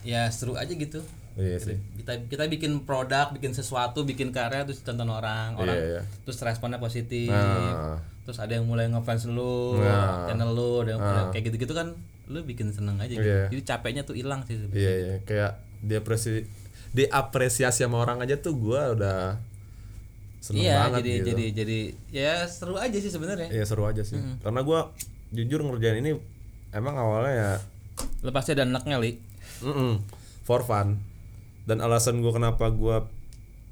[0.02, 1.04] ya seru aja gitu.
[1.34, 5.84] iya sih Kita kita bikin produk, bikin sesuatu, bikin karya terus tonton orang, orang Iya,
[5.90, 6.02] iya.
[6.24, 7.28] terus responnya positif.
[7.28, 8.00] Nah.
[8.22, 10.26] Terus ada yang mulai ngefans lu, Nah.
[10.26, 11.94] channel lu, ada yang mulai kayak gitu-gitu kan
[12.24, 13.22] lu bikin seneng aja gitu.
[13.22, 13.46] Iya.
[13.48, 14.78] Jadi capeknya tuh hilang sih sebenarnya.
[14.78, 16.46] iya iya kayak diapresi
[16.92, 19.40] diapresiasi sama orang aja tuh gua udah
[20.38, 21.78] seneng Iya, banget jadi gitu jadi jadi
[22.10, 23.48] ya seru aja sih sebenarnya.
[23.48, 24.90] iya seru aja sih karena gua
[25.28, 26.18] jujur ngerjain ini
[26.70, 27.52] emang awalnya ya
[28.20, 29.18] Lepas ada anaknya, Li.
[29.60, 30.02] Mm-mm,
[30.42, 30.98] for fun
[31.62, 33.02] dan alasan gue kenapa gue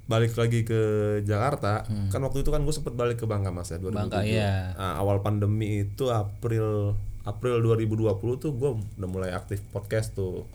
[0.06, 0.80] balik lagi ke
[1.20, 3.98] Jakarta kan waktu itu kan gue sempet balik ke Bangka mas ya 2007 Hmm.
[4.00, 4.70] Bangka, iya.
[4.72, 10.48] Nah, awal pandemi itu April April 2020 tuh gue udah mulai aktif podcast tuh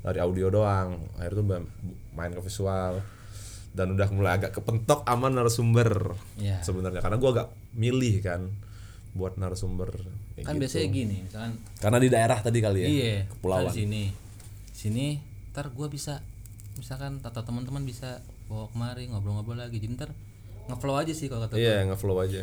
[0.00, 1.46] dari audio doang akhirnya tuh
[2.12, 3.00] main ke visual
[3.72, 6.60] dan udah mulai agak kepentok aman narasumber Iya.
[6.60, 8.52] sebenarnya karena gue agak milih kan
[9.14, 9.90] buat narasumber
[10.34, 10.62] kayak Kan gitu.
[10.66, 14.10] biasanya gini, misalkan karena di daerah tadi kali ya iya, kepulauan sini.
[14.74, 15.22] Sini
[15.54, 16.18] ntar gua bisa
[16.74, 18.18] misalkan atau teman-teman bisa
[18.50, 19.78] bawa kemari ngobrol-ngobrol lagi.
[19.78, 20.10] Jadi ntar
[20.66, 22.42] ngeflow aja sih kalau kata iya ngeflow aja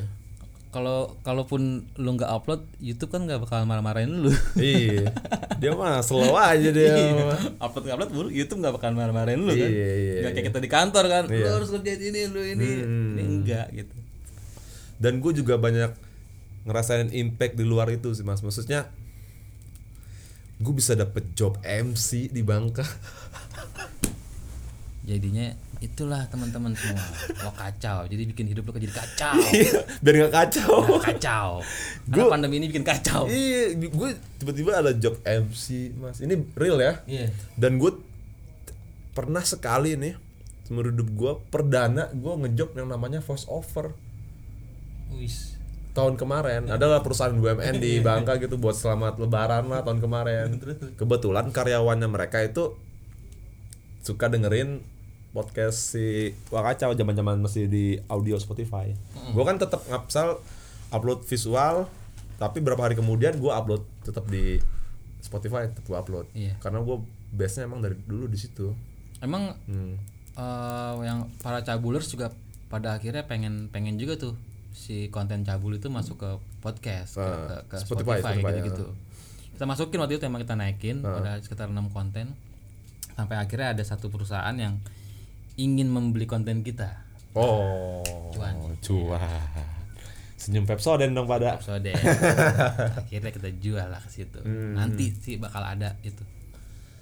[0.71, 4.31] kalau kalaupun lu nggak upload YouTube kan nggak bakal marah-marahin lu.
[4.57, 5.11] Iya.
[5.59, 6.95] Dia mah slow aja dia.
[7.11, 7.59] Mah.
[7.59, 9.67] upload nggak upload YouTube nggak bakal marah-marahin lu kan?
[9.67, 11.23] Iya, iya, nggak kayak kita di kantor kan?
[11.27, 11.51] Lu Iya.
[11.59, 12.69] harus kerjain ini lu ini.
[12.81, 13.13] Hmm.
[13.13, 13.93] ini enggak gitu.
[14.95, 15.91] Dan gue juga banyak
[16.63, 18.39] ngerasain impact di luar itu sih mas.
[18.39, 18.87] Maksudnya
[20.57, 22.87] gue bisa dapet job MC di Bangka.
[25.03, 25.51] Jadinya
[25.81, 27.01] itulah teman-teman semua.
[27.41, 28.05] Lo kacau.
[28.05, 29.33] Jadi bikin hidup lo jadi kacau.
[29.57, 30.73] Iya, biar nggak kacau.
[30.85, 31.49] Nah, kacau.
[32.05, 33.25] Karena Gua- pandemi ini bikin kacau.
[33.25, 36.21] Iya gue tiba-tiba ada job MC mas.
[36.21, 36.93] Ini real ya.
[37.09, 37.33] Iya.
[37.57, 37.97] Dan gue
[39.11, 40.15] pernah sekali nih
[40.71, 43.91] hidup gue perdana gue ngejob yang namanya voice over.
[45.17, 45.57] Wis.
[45.91, 50.55] Tahun kemarin adalah perusahaan BUMN di Bangka gitu buat selamat lebaran lah tahun kemarin.
[50.95, 52.79] Kebetulan karyawannya mereka itu
[53.99, 54.79] suka dengerin
[55.31, 58.91] podcast si Wakacau zaman-zaman masih di audio Spotify.
[59.31, 60.39] Gue kan tetap ngapsal
[60.91, 61.87] upload visual
[62.35, 64.57] tapi berapa hari kemudian gue upload tetap di
[65.21, 66.25] Spotify tetap gue upload.
[66.33, 66.57] Iya.
[66.57, 66.97] karena gue
[67.31, 68.73] base nya emang dari dulu di situ.
[69.21, 69.93] Emang hmm.
[70.35, 72.33] eh, yang para cabulers juga
[72.67, 74.33] pada akhirnya pengen pengen juga tuh
[74.71, 76.29] si konten cabul itu masuk ke
[76.63, 78.85] podcast ke, Ah, ke, ke Spotify, Spotify, Spotify, gitu gitu
[79.61, 82.33] kita masukin waktu itu emang kita naikin ada sekitar enam konten.
[83.13, 84.81] Sampai akhirnya ada satu perusahaan yang
[85.59, 87.03] ingin membeli konten kita.
[87.35, 88.03] Oh
[88.35, 88.75] Cuan.
[88.83, 89.79] cuan.
[90.35, 91.93] Senyum Pepsodent dong pada episode
[93.05, 94.41] akhirnya kita jual lah ke situ.
[94.45, 96.25] Nanti sih bakal ada itu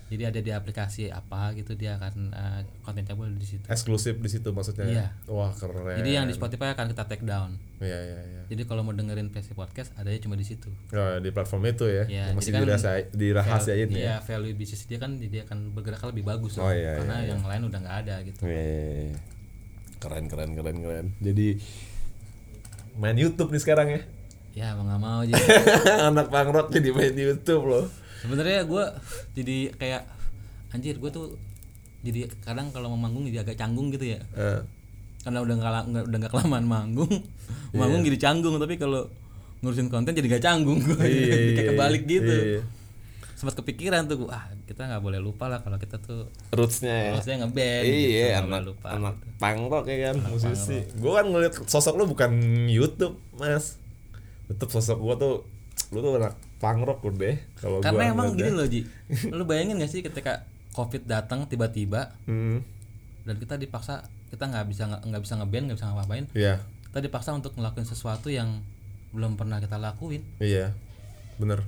[0.09, 2.33] jadi ada di aplikasi apa gitu dia akan
[2.79, 5.07] konten cabul di situ eksklusif di situ maksudnya Iya.
[5.25, 8.41] wah keren jadi yang di Spotify akan kita take down Iya iya iya.
[8.45, 12.03] jadi kalau mau dengerin PC podcast adanya cuma di situ Oh, di platform itu ya.
[12.03, 13.95] Iya, masih jadi kan dirahasiain, dirahasiain ya.
[13.95, 16.73] Iya, value bisnis dia kan dia akan bergerak lebih bagus Oh, loh.
[16.73, 18.43] iya, karena yang lain udah nggak ada gitu.
[18.43, 19.19] Iya, iya, iya.
[19.95, 21.07] Keren keren keren keren.
[21.19, 21.47] Jadi
[22.95, 24.01] main YouTube nih sekarang ya.
[24.51, 25.39] Ya mau nggak mau jadi.
[26.09, 27.85] Anak pangrok jadi main YouTube loh.
[28.19, 28.83] Sebenarnya gue
[29.33, 30.03] jadi kayak
[30.69, 31.35] anjir gue tuh
[31.99, 34.19] jadi kadang kalau mau manggung jadi agak canggung gitu ya.
[34.33, 34.61] Eh,
[35.19, 35.71] Karena udah nggak
[36.05, 37.11] udah nggak kelamaan manggung,
[37.69, 37.75] Iya.
[37.75, 39.07] manggung jadi canggung tapi kalau
[39.59, 40.95] ngurusin konten jadi gak canggung gue.
[40.99, 42.31] Iya, Jadi kayak iya, kebalik gitu.
[42.31, 42.61] iya.
[43.35, 47.11] Sempat kepikiran tuh ah kita nggak boleh lupa lah kalau kita tuh Rootsnya ya.
[47.11, 48.87] maksudnya ngeband gitu, Iya, nggak anak lupa.
[48.89, 50.79] anak pangrok ya kan musisi.
[50.95, 52.31] Gue kan ngeliat sosok lu bukan
[52.67, 53.75] YouTube, Mas.
[54.47, 55.43] Tetep sosok gua tuh
[55.91, 58.83] lu tuh anak pangrok udah kalau Karena gua emang gini loh Ji
[59.37, 62.59] Lu bayangin gak sih ketika covid datang tiba-tiba Hmm.
[63.23, 66.59] Dan kita dipaksa Kita nggak bisa nggak bisa ngeband nggak bisa ngapain Iya.
[66.85, 68.59] Kita dipaksa untuk ngelakuin sesuatu yang
[69.09, 70.75] Belum pernah kita lakuin Iya.
[71.35, 71.63] Bener.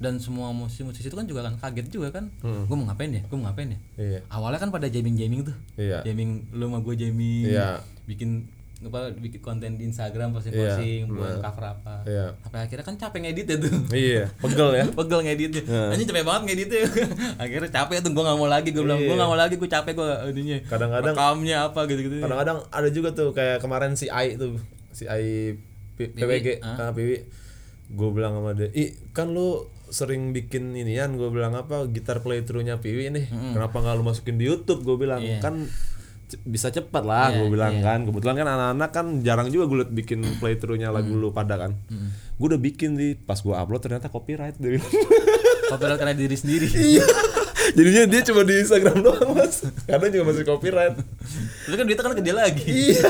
[0.00, 2.64] Dan semua musisi-musisi itu kan juga kan kaget juga kan Hmm.
[2.64, 4.20] Gue mau ngapain ya Gue mau ngapain ya Iya.
[4.28, 6.00] Awalnya kan pada jamming-jamming tuh Iya.
[6.02, 7.82] Jamming Lu sama gue jamming Iya.
[8.06, 8.46] Bikin
[8.82, 12.32] apa bikin konten di Instagram posting-posting Iya, buat cover apa Iya.
[12.40, 14.84] sampai akhirnya kan capek ngeditnya tuh Iya, pegel ya.
[14.98, 16.80] pegel ngeditnya anjing capek banget ngeditnya
[17.44, 19.92] akhirnya capek tuh gue gak mau lagi gue bilang gue gak mau lagi gue capek
[19.92, 20.66] gue ininya Iya.
[20.66, 24.56] Kadang-kadang- rekamnya apa gitu gitu Kadang-kadang ada juga tuh kayak kemarin si Ai tuh,
[24.90, 25.60] si Ai
[25.94, 26.80] P- PWG, ah.
[26.80, 27.20] ah, Piwi.
[27.90, 32.78] Gue bilang sama dia, "Ih, kan lu sering bikin inian gue bilang apa gitar playthrough-nya
[32.78, 35.42] Piwi nih kenapa nggak lu masukin di YouTube gue bilang Iya.
[35.42, 35.66] kan
[36.44, 38.06] bisa cepat lah gue bilang kan.
[38.06, 41.74] Kebetulan kan anak-anak kan jarang juga gue liat bikin playthrough-nya lagu lu pada kan.
[42.36, 44.86] Gue udah bikin di pas gue upload ternyata copyright bilang.
[45.70, 46.68] copyright karena diri sendiri.
[46.70, 47.06] Iya
[47.76, 49.64] jadinya dia cuma di Instagram doang mas.
[49.86, 50.94] Kadang juga masih copyright.
[51.66, 52.66] Tapi kan duitnya kan ke dia lagi.
[52.66, 53.08] Iya.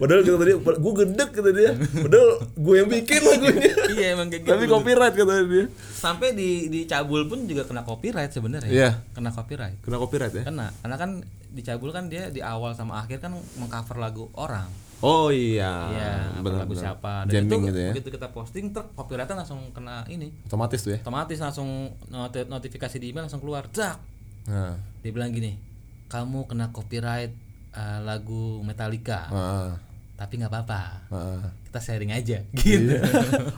[0.00, 1.70] Padahal kata dia gue gedek kata dia.
[1.76, 3.72] Padahal gue yang bikin lagunya.
[3.94, 4.52] Iya emang kayak gitu.
[4.54, 5.66] tapi copyright kata dia.
[5.94, 8.70] Sampai di di cabul pun juga kena copyright sebenarnya.
[8.70, 8.90] Iya.
[9.12, 9.78] kena copyright.
[9.82, 10.44] Kena copyright ya?
[10.46, 10.72] Kena.
[10.82, 11.10] Karena kan
[11.54, 14.66] di cabul kan dia di awal sama akhir kan mengcover lagu orang
[15.04, 16.82] oh iya Iya, benar lagu benar.
[16.82, 17.12] siapa.
[17.24, 20.32] Dan jamming itu gitu ya begitu kita posting, ter copyrightnya langsung kena ini.
[20.42, 21.68] otomatis tuh ya Otomatis langsung
[22.08, 23.68] noti- notifikasi di email langsung keluar.
[23.68, 24.00] Dak.
[24.44, 25.60] nah Dia bilang gini,
[26.06, 27.32] kamu kena copyright
[27.70, 29.72] eh, lagu Metallica, ah,
[30.14, 30.80] tapi nggak apa-apa.
[31.08, 31.44] ah.
[31.64, 32.96] Kita sharing aja, gitu.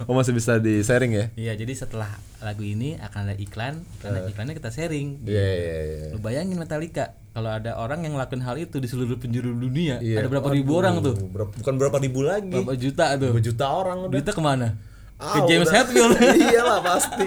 [0.03, 4.29] oh masih bisa di sharing ya Iya, jadi setelah lagu ini akan ada iklan, iklan
[4.29, 5.25] iklannya kita sharing.
[5.25, 9.17] iya iya iya Lu bayangin Metallica, kalau ada orang yang ngelakuin hal itu di seluruh
[9.17, 10.21] penjuru dunia, Iya.
[10.21, 11.17] ada berapa ribu orang tuh?
[11.17, 13.31] Berapa- bukan berapa ribu lagi Berapa juta tuh?
[13.31, 14.69] Dua juta orang udah Duitnya ke mana?
[15.17, 15.65] Ah, Ke James.
[15.67, 16.13] Hetfield.
[16.45, 17.25] iyalah pasti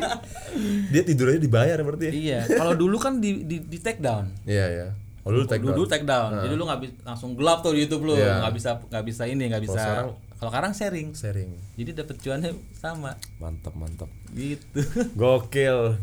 [0.88, 4.30] dia tidur aja dibayar berarti ya iya, kalau dulu kan di di, di take down.
[4.44, 4.88] iya iya
[5.22, 5.90] oh dulu take dulu down.
[5.90, 6.30] take down.
[6.38, 8.46] Jadi lu nggak bisa langsung gelap tuh di YouTube lu, Iya.
[8.46, 9.74] nggak bisa nggak bisa ini, nggak bisa.
[9.76, 11.12] sekarang- Kalau sekarang sharing.
[11.12, 13.20] sharing Jadi dapat cuannya sama.
[13.38, 14.80] mantap mantap Gitu.
[15.14, 16.00] gokil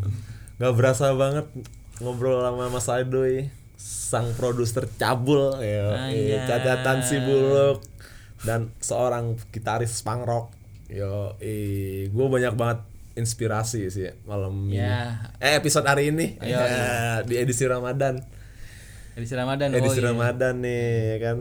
[0.56, 1.44] nggak berasa banget
[1.98, 6.40] ngobrol sama Mas Adoy sang produser cabul ya Anjay.
[6.42, 7.84] catatan si buluk
[8.42, 10.46] dan seorang gitaris punk rock
[10.86, 12.80] yo eh gue banyak banget
[13.14, 15.28] inspirasi sih malam ini Ya.
[15.38, 16.64] eh episode hari ini Ayo, Ya,
[17.22, 18.20] di edisi Ramadan
[19.12, 19.72] Edisi Ramadan.
[19.72, 20.08] edisi oh, iya.
[20.10, 21.36] Ramadan nih ya kan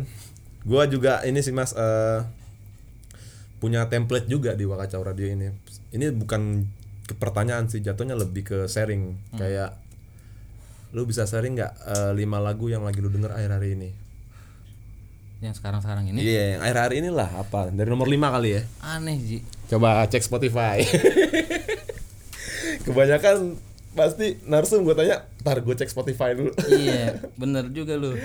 [0.62, 2.20] gua juga ini sih mas eh,
[3.60, 5.48] punya template juga di Wakacau Radio ini.
[5.96, 6.66] Ini bukan
[7.06, 9.16] ke pertanyaan sih jatuhnya lebih ke sharing.
[9.34, 9.40] Hmm.
[9.40, 9.78] kayak
[10.96, 13.90] lu bisa sharing nggak eh, lima lagu yang lagi lu denger akhir hari ini?
[15.44, 16.20] Yang sekarang-sekarang ini?
[16.24, 17.68] Iya yang akhir hari inilah apa?
[17.70, 18.62] Dari nomor lima kali ya.
[18.80, 19.40] Aneh Ji.
[19.68, 20.86] coba cek Spotify.
[22.86, 23.60] Kebanyakan
[23.96, 26.52] pasti narsum gue tanya ntar gue cek Spotify dulu.
[26.68, 28.16] Iya, bener juga lu.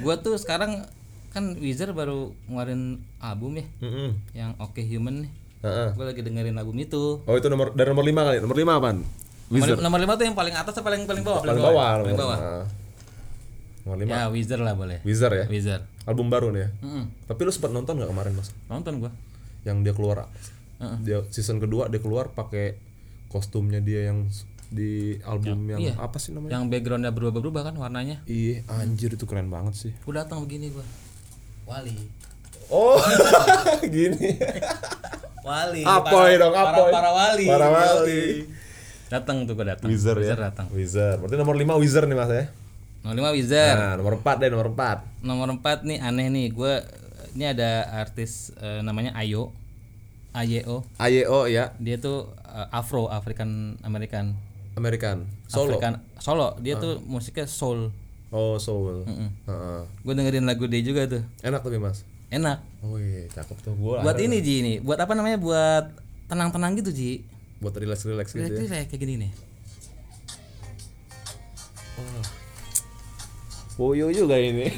[0.00, 0.84] Gua tuh sekarang
[1.32, 2.82] kan Wizard baru ngeluarin
[3.18, 4.10] album ya, Mm-mm.
[4.32, 5.32] yang Oke Human nih.
[5.62, 5.88] Heeh.
[5.92, 7.18] Gue lagi dengerin album itu.
[7.20, 9.00] oh itu nomor dari nomor lima kali nomor lima apaan
[9.46, 11.40] Nomor, nomor lima tuh yang paling atas atau paling paling bawah?
[11.40, 12.36] paling bawah Paling bawah.
[12.36, 12.64] Heeh.
[13.82, 14.98] nomor lima Ya Wizard lah boleh.
[15.02, 15.82] Wizard ya Wizard.
[16.02, 17.04] album baru nih ya Mm-mm.
[17.26, 19.10] tapi lu sempat nonton nggak kemarin mas Nonton gua.
[19.62, 20.26] yang dia keluar
[20.76, 20.96] Heeh.
[21.00, 22.74] dia season kedua dia keluar pakai
[23.28, 24.26] kostumnya dia yang
[24.66, 25.94] di album yang iya.
[25.94, 28.24] apa sih namanya Yang backgroundnya berubah-berubah kan warnanya.
[28.24, 30.82] iya anjir itu keren banget sih Gua datang begini gua.
[31.72, 31.96] Wali.
[32.68, 33.00] oh
[33.94, 34.36] gini
[35.42, 35.82] Wali.
[35.82, 36.92] Apoy dong, apoy.
[36.92, 37.46] Para, para wali.
[37.50, 38.46] Para wali.
[39.10, 39.88] Datang tuh gua datang.
[39.90, 40.70] Wizard ya datang.
[40.70, 42.44] Wizard berarti nomor 5 Wizard nih mas ya
[43.02, 43.74] Nomor lima Wizard.
[43.74, 46.46] nah nomor 4 deh nomor 4 Nomor empat nih aneh nih.
[46.54, 46.78] Gua
[47.34, 49.50] ini ada artis eh, namanya Ayo.
[50.32, 50.86] Ayo.
[50.96, 54.38] AYO ya Dia tuh eh, Afro African American.
[54.78, 56.48] American solo African solo.
[56.62, 57.90] Dia tuh musiknya soul.
[58.32, 59.28] Oh soul Mm-mm.
[59.44, 59.80] Heeh.
[60.00, 61.22] Gue dengerin lagu dia juga tuh.
[61.40, 62.64] enak tapi mas Enak.
[62.80, 64.74] oh iya cakep tuh gua Buat ini Ji ini.
[64.78, 65.36] Buat apa namanya?
[65.36, 65.92] Buat
[66.26, 67.20] tenang-tenang gitu Ji.
[67.60, 69.32] buat relax relax gitu ya Berarti kayak gini nih.
[73.74, 74.68] Woyo juga ini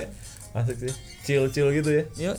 [0.58, 0.92] asik sih
[1.22, 2.32] chill chill gitu ya Yo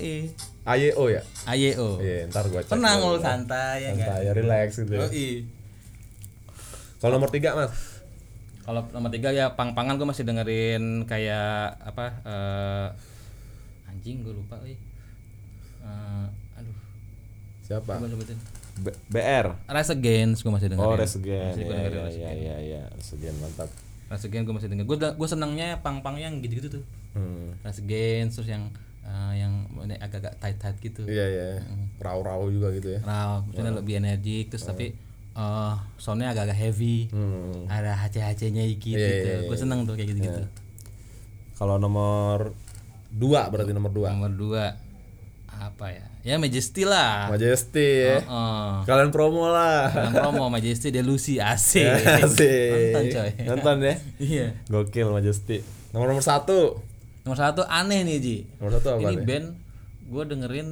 [0.63, 1.97] AYO ya Ayo.
[1.99, 3.99] iya ntar gua cek Tenang lo santai ya kan.
[4.15, 5.01] santai ya relax gitu ya.
[5.03, 5.30] Yoi.
[6.97, 7.74] kalau nomor 3 mas
[8.64, 11.51] Kalau nomor tiga ya pang-pangan gue masih dengerin kayak
[11.84, 12.88] apa eh
[13.88, 14.55] anjing gue lupa.
[14.64, 16.78] Eh, aduh,
[17.61, 18.38] siapa gue sebutin.
[18.74, 20.88] B- BR Rise Against gue masih dengerin.
[20.88, 23.70] oh Res Again Masih ya ya Rise ya ya ya Res Again mantap
[24.07, 24.88] Rise Against gue masih dengerin.
[24.88, 26.84] Gue gue senangnya pang-pang yang gitu-gitu tuh.
[27.14, 27.61] hmm.
[27.61, 28.64] Rise Against terus yang
[29.03, 29.53] eh, yang
[29.99, 31.03] agak-agak tight-tight gitu.
[31.05, 31.47] iya iya
[31.99, 34.95] raw raw juga gitu ya Nah, maksudnya lebih energik terus tapi
[35.34, 37.09] eh soundnya agak-agak heavy.
[37.09, 37.65] hmm.
[37.65, 39.27] Ada HC-HC-nya dikit Iya, gitu.
[39.27, 40.43] iya, Gue seneng tuh kayak gitu-gitu.
[41.53, 42.53] kalau nomor
[43.09, 44.65] 2 berarti nomor 2 Nomor dua
[45.49, 46.05] apa ya?
[46.23, 47.29] Ya Majesty lah.
[47.29, 48.81] Majesty ya Oh.
[48.84, 51.81] kalian promo lah Dalam promo Majesty Delusi AC.
[52.19, 52.89] Asik.
[52.89, 53.29] Nonton coy.
[53.45, 53.95] Nonton ya.
[54.17, 54.47] Iya.
[54.65, 55.61] Gokil Majesty.
[55.91, 56.81] Nomor nomor satu.
[57.21, 58.38] Nomor satu aneh nih Ji.
[58.57, 59.23] Nomor satu apa Ini nih?
[59.23, 59.47] band
[60.03, 60.67] gue dengerin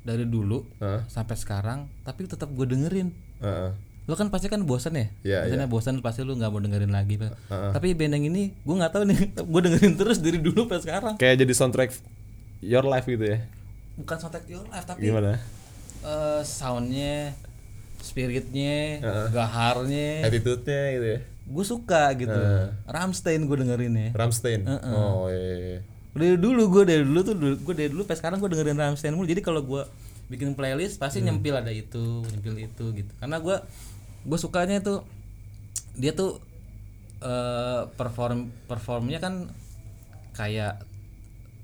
[0.00, 1.04] dari dulu Hah?
[1.06, 3.12] sampai sekarang, tapi tetap gue dengerin.
[3.40, 3.70] Heeh.
[4.04, 5.06] Lo kan pasti kan bosan ya?
[5.22, 7.14] Iya, Maksudnya bosan pasti lu nggak mau dengerin lagi.
[7.14, 7.30] Pak.
[7.46, 7.70] Heeh.
[7.72, 9.18] Tapi band yang ini gue nggak tahu nih,
[9.52, 11.14] gue dengerin terus dari dulu sampai sekarang.
[11.16, 11.90] Kayak jadi soundtrack
[12.60, 13.38] your life gitu ya.
[13.96, 15.38] Bukan soundtrack your life tapi Gimana?
[16.00, 17.36] eh, soundnya,
[18.00, 19.26] spiritnya, Heeh.
[19.30, 21.18] gaharnya, Attitude-nya gitu ya.
[21.50, 22.40] gue suka gitu.
[22.86, 24.08] Ramstein gue dengerin ya.
[24.12, 24.64] Ramstein.
[24.90, 25.54] Oh iya.
[25.76, 25.80] iya.
[26.10, 29.26] dari dulu gue dari dulu tuh gue dari dulu sampai sekarang gue dengerin Rammstein mulu
[29.26, 29.82] jadi kalau gue
[30.30, 33.56] bikin playlist pasti nyempil ada itu nyempil itu gitu karena gue
[34.22, 35.02] gue sukanya tuh
[35.92, 36.38] dia tuh
[37.20, 39.50] eh perform performnya kan
[40.32, 40.80] kayak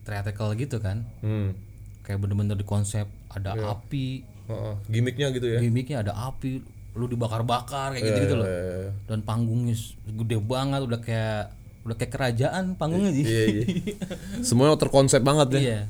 [0.02, 1.54] theatrical gitu kan Hmm.
[2.02, 4.74] kayak bener-bener di konsep ada api Heeh.
[4.88, 5.58] Gimiknya gitu ya.
[5.58, 6.62] gimmicknya ada api
[6.92, 8.90] lu dibakar-bakar kayak gitu gitu loh Iya, iya, iya.
[9.04, 9.74] dan panggungnya
[10.06, 11.42] gede banget udah kayak
[11.82, 13.64] udah kayak kerajaan panggungnya sih Iya, iya.
[14.46, 15.60] Semuanya terkonsep banget ya.
[15.60, 15.80] Iya.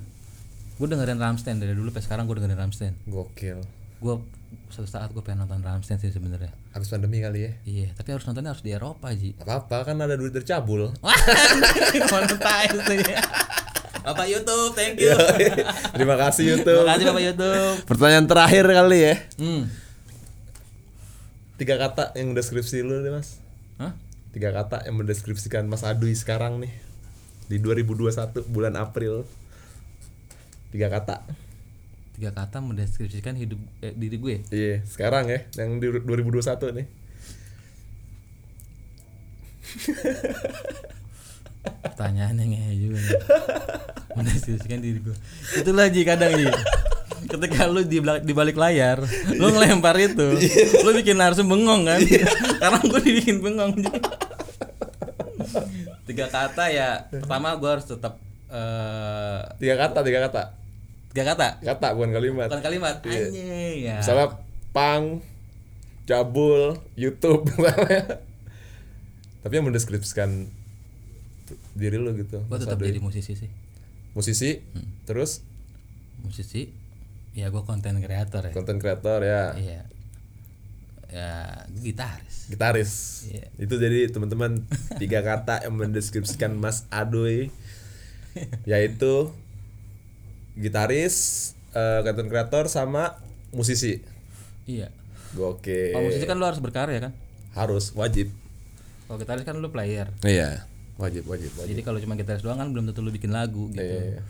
[0.77, 2.95] Gue dengerin Ramstein dari dulu sampai sekarang gue dengerin Ramstein.
[3.09, 3.65] Gokil.
[3.97, 4.21] Gue
[4.69, 6.53] suatu saat gue pengen nonton Ramstein sih sebenarnya.
[6.77, 7.53] Habis pandemi kali ya.
[7.65, 9.33] Iya, tapi harus nontonnya harus di Eropa Ji.
[9.41, 10.93] Gak apa-apa kan ada duit dari cabul.
[12.13, 13.17] Monetize nih.
[14.07, 15.17] Bapak YouTube, thank you.
[15.97, 16.85] Terima kasih YouTube.
[16.85, 17.75] Terima kasih Bapak YouTube.
[17.89, 19.15] Pertanyaan terakhir kali ya.
[19.41, 19.63] Hmm.
[21.57, 23.41] Tiga kata yang deskripsi lu deh mas.
[23.81, 23.97] Hah?
[24.37, 26.69] Tiga kata yang mendeskripsikan Mas Adui sekarang nih
[27.49, 29.25] di 2021 bulan April.
[30.71, 31.23] Tiga kata.
[32.17, 34.37] Tiga kata mendeskripsikan hidup eh, diri gue.
[34.49, 36.87] Iya, sekarang ya yang di 2021 nih.
[41.85, 43.21] Pertanyaan yang ngehe juga nih.
[44.17, 45.17] Mendeskripsikan diri gue.
[45.61, 46.49] Itulah Ji kadang Ji.
[47.27, 49.03] Ketika lu di, di balik layar,
[49.35, 50.37] lu ngelempar itu,
[50.85, 52.01] lu bikin narsum bengong kan?
[52.63, 53.73] Karena gue dibikin bengong.
[56.07, 57.11] Tiga kata ya.
[57.11, 60.43] Pertama gue harus tetap eh Tiga kata, tiga kata.
[61.11, 62.47] tiga kata, Kata bukan kalimat.
[62.47, 62.97] bukan kalimat.
[63.03, 63.25] Iya.
[63.25, 63.97] Anjing ya.
[63.99, 64.29] Misalnya
[64.71, 65.25] pang,
[66.05, 68.21] cabul, YouTube misalnya.
[69.41, 70.51] Tapi yang mendeskripsikan
[71.73, 72.43] diri lu gitu.
[72.45, 73.51] Gue tetap jadi musisi sih.
[74.13, 74.61] musisi,
[75.05, 75.41] terus
[76.21, 76.73] Musisi.
[77.33, 78.53] Ya gue konten kreator ya.
[78.53, 79.53] konten kreator ya.
[79.55, 79.81] Iya.
[81.07, 81.31] ya
[81.77, 82.93] gitaris gitaris.
[83.31, 83.47] Iya.
[83.57, 84.65] Itu jadi teman-teman
[84.97, 87.49] tiga kata yang mendeskripsikan Mas Adoy
[88.71, 89.31] yaitu
[90.55, 91.17] gitaris,
[91.71, 93.21] eh, content creator sama
[93.51, 94.01] musisi.
[94.65, 94.89] iya
[95.33, 95.93] Gokil.
[95.93, 97.13] kalau musisi kan lu harus berkarya kan
[97.53, 98.33] Harus wajib.
[99.05, 100.65] kalau gitaris kan lu player Iya,
[100.97, 101.71] wajib wajib wajib.
[101.71, 104.25] jadi kalau cuma gitaris doang kan belum tentu lu bikin lagu gitu Iya,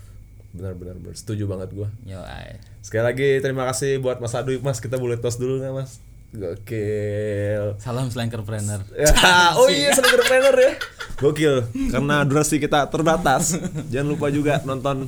[0.51, 1.13] benar benar benar.
[1.13, 1.87] Setuju banget gua.
[2.03, 2.59] yo ay.
[2.81, 4.57] Sekali lagi terima kasih buat Mas Adoy.
[4.57, 5.99] Mas, kita boleh tos dulu nggak Mas?
[6.35, 7.79] Gokil.
[7.79, 9.11] salam slankerpreneur Ya,
[9.55, 10.71] oh iya entrepreneur ya.
[11.17, 11.55] Gokil.
[11.89, 13.57] Karena durasi kita terbatas.
[13.89, 15.07] Jangan lupa juga nonton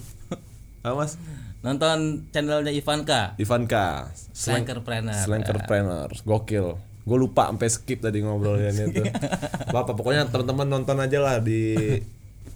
[0.79, 1.19] apa Mas?
[1.59, 4.15] nonton channelnya Ivanka Ivanka.
[4.31, 6.09] slankerpreneur Slankerpreneur.
[6.23, 6.79] Gokil.
[7.03, 9.03] Gue lupa sampai skip tadi ngobrolnya itu.
[9.75, 11.75] Bapak pokoknya teman-teman nonton aja lah di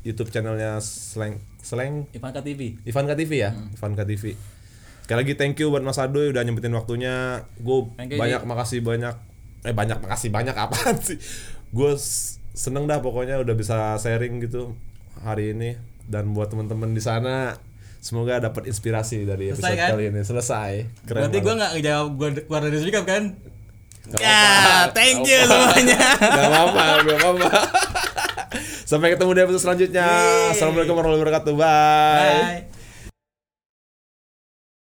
[0.08, 4.36] YouTube channelnya Slang Slang Ivanka TV Ivanka TV ya, Ivanka TV.
[5.04, 7.44] Sekali lagi thank you buat Mas Adoy udah nyempetin waktunya.
[7.60, 9.16] Gue Thank you, banyak makasih banyak.
[9.68, 11.20] Eh banyak makasih banyak apaan sih?
[11.76, 12.00] Gue
[12.56, 14.72] seneng dah pokoknya udah bisa sharing gitu
[15.20, 15.76] hari ini
[16.08, 17.60] dan buat teman-teman di sana
[18.04, 19.90] semoga dapat inspirasi dari Selesai, episode kan?
[19.92, 20.22] kali ini.
[20.24, 20.72] Selesai.
[21.04, 23.24] Keren berarti gue nggak ngejawab gue keluar dari speak kan
[24.04, 27.48] Gak ya thank you semuanya Gak apa-apa, gak apa-apa.
[28.92, 30.08] Sampai ketemu di episode selanjutnya.
[30.52, 31.54] Assalamualaikum warahmatullahi wabarakatuh.
[31.56, 32.64] Bye.
[32.68, 32.73] bye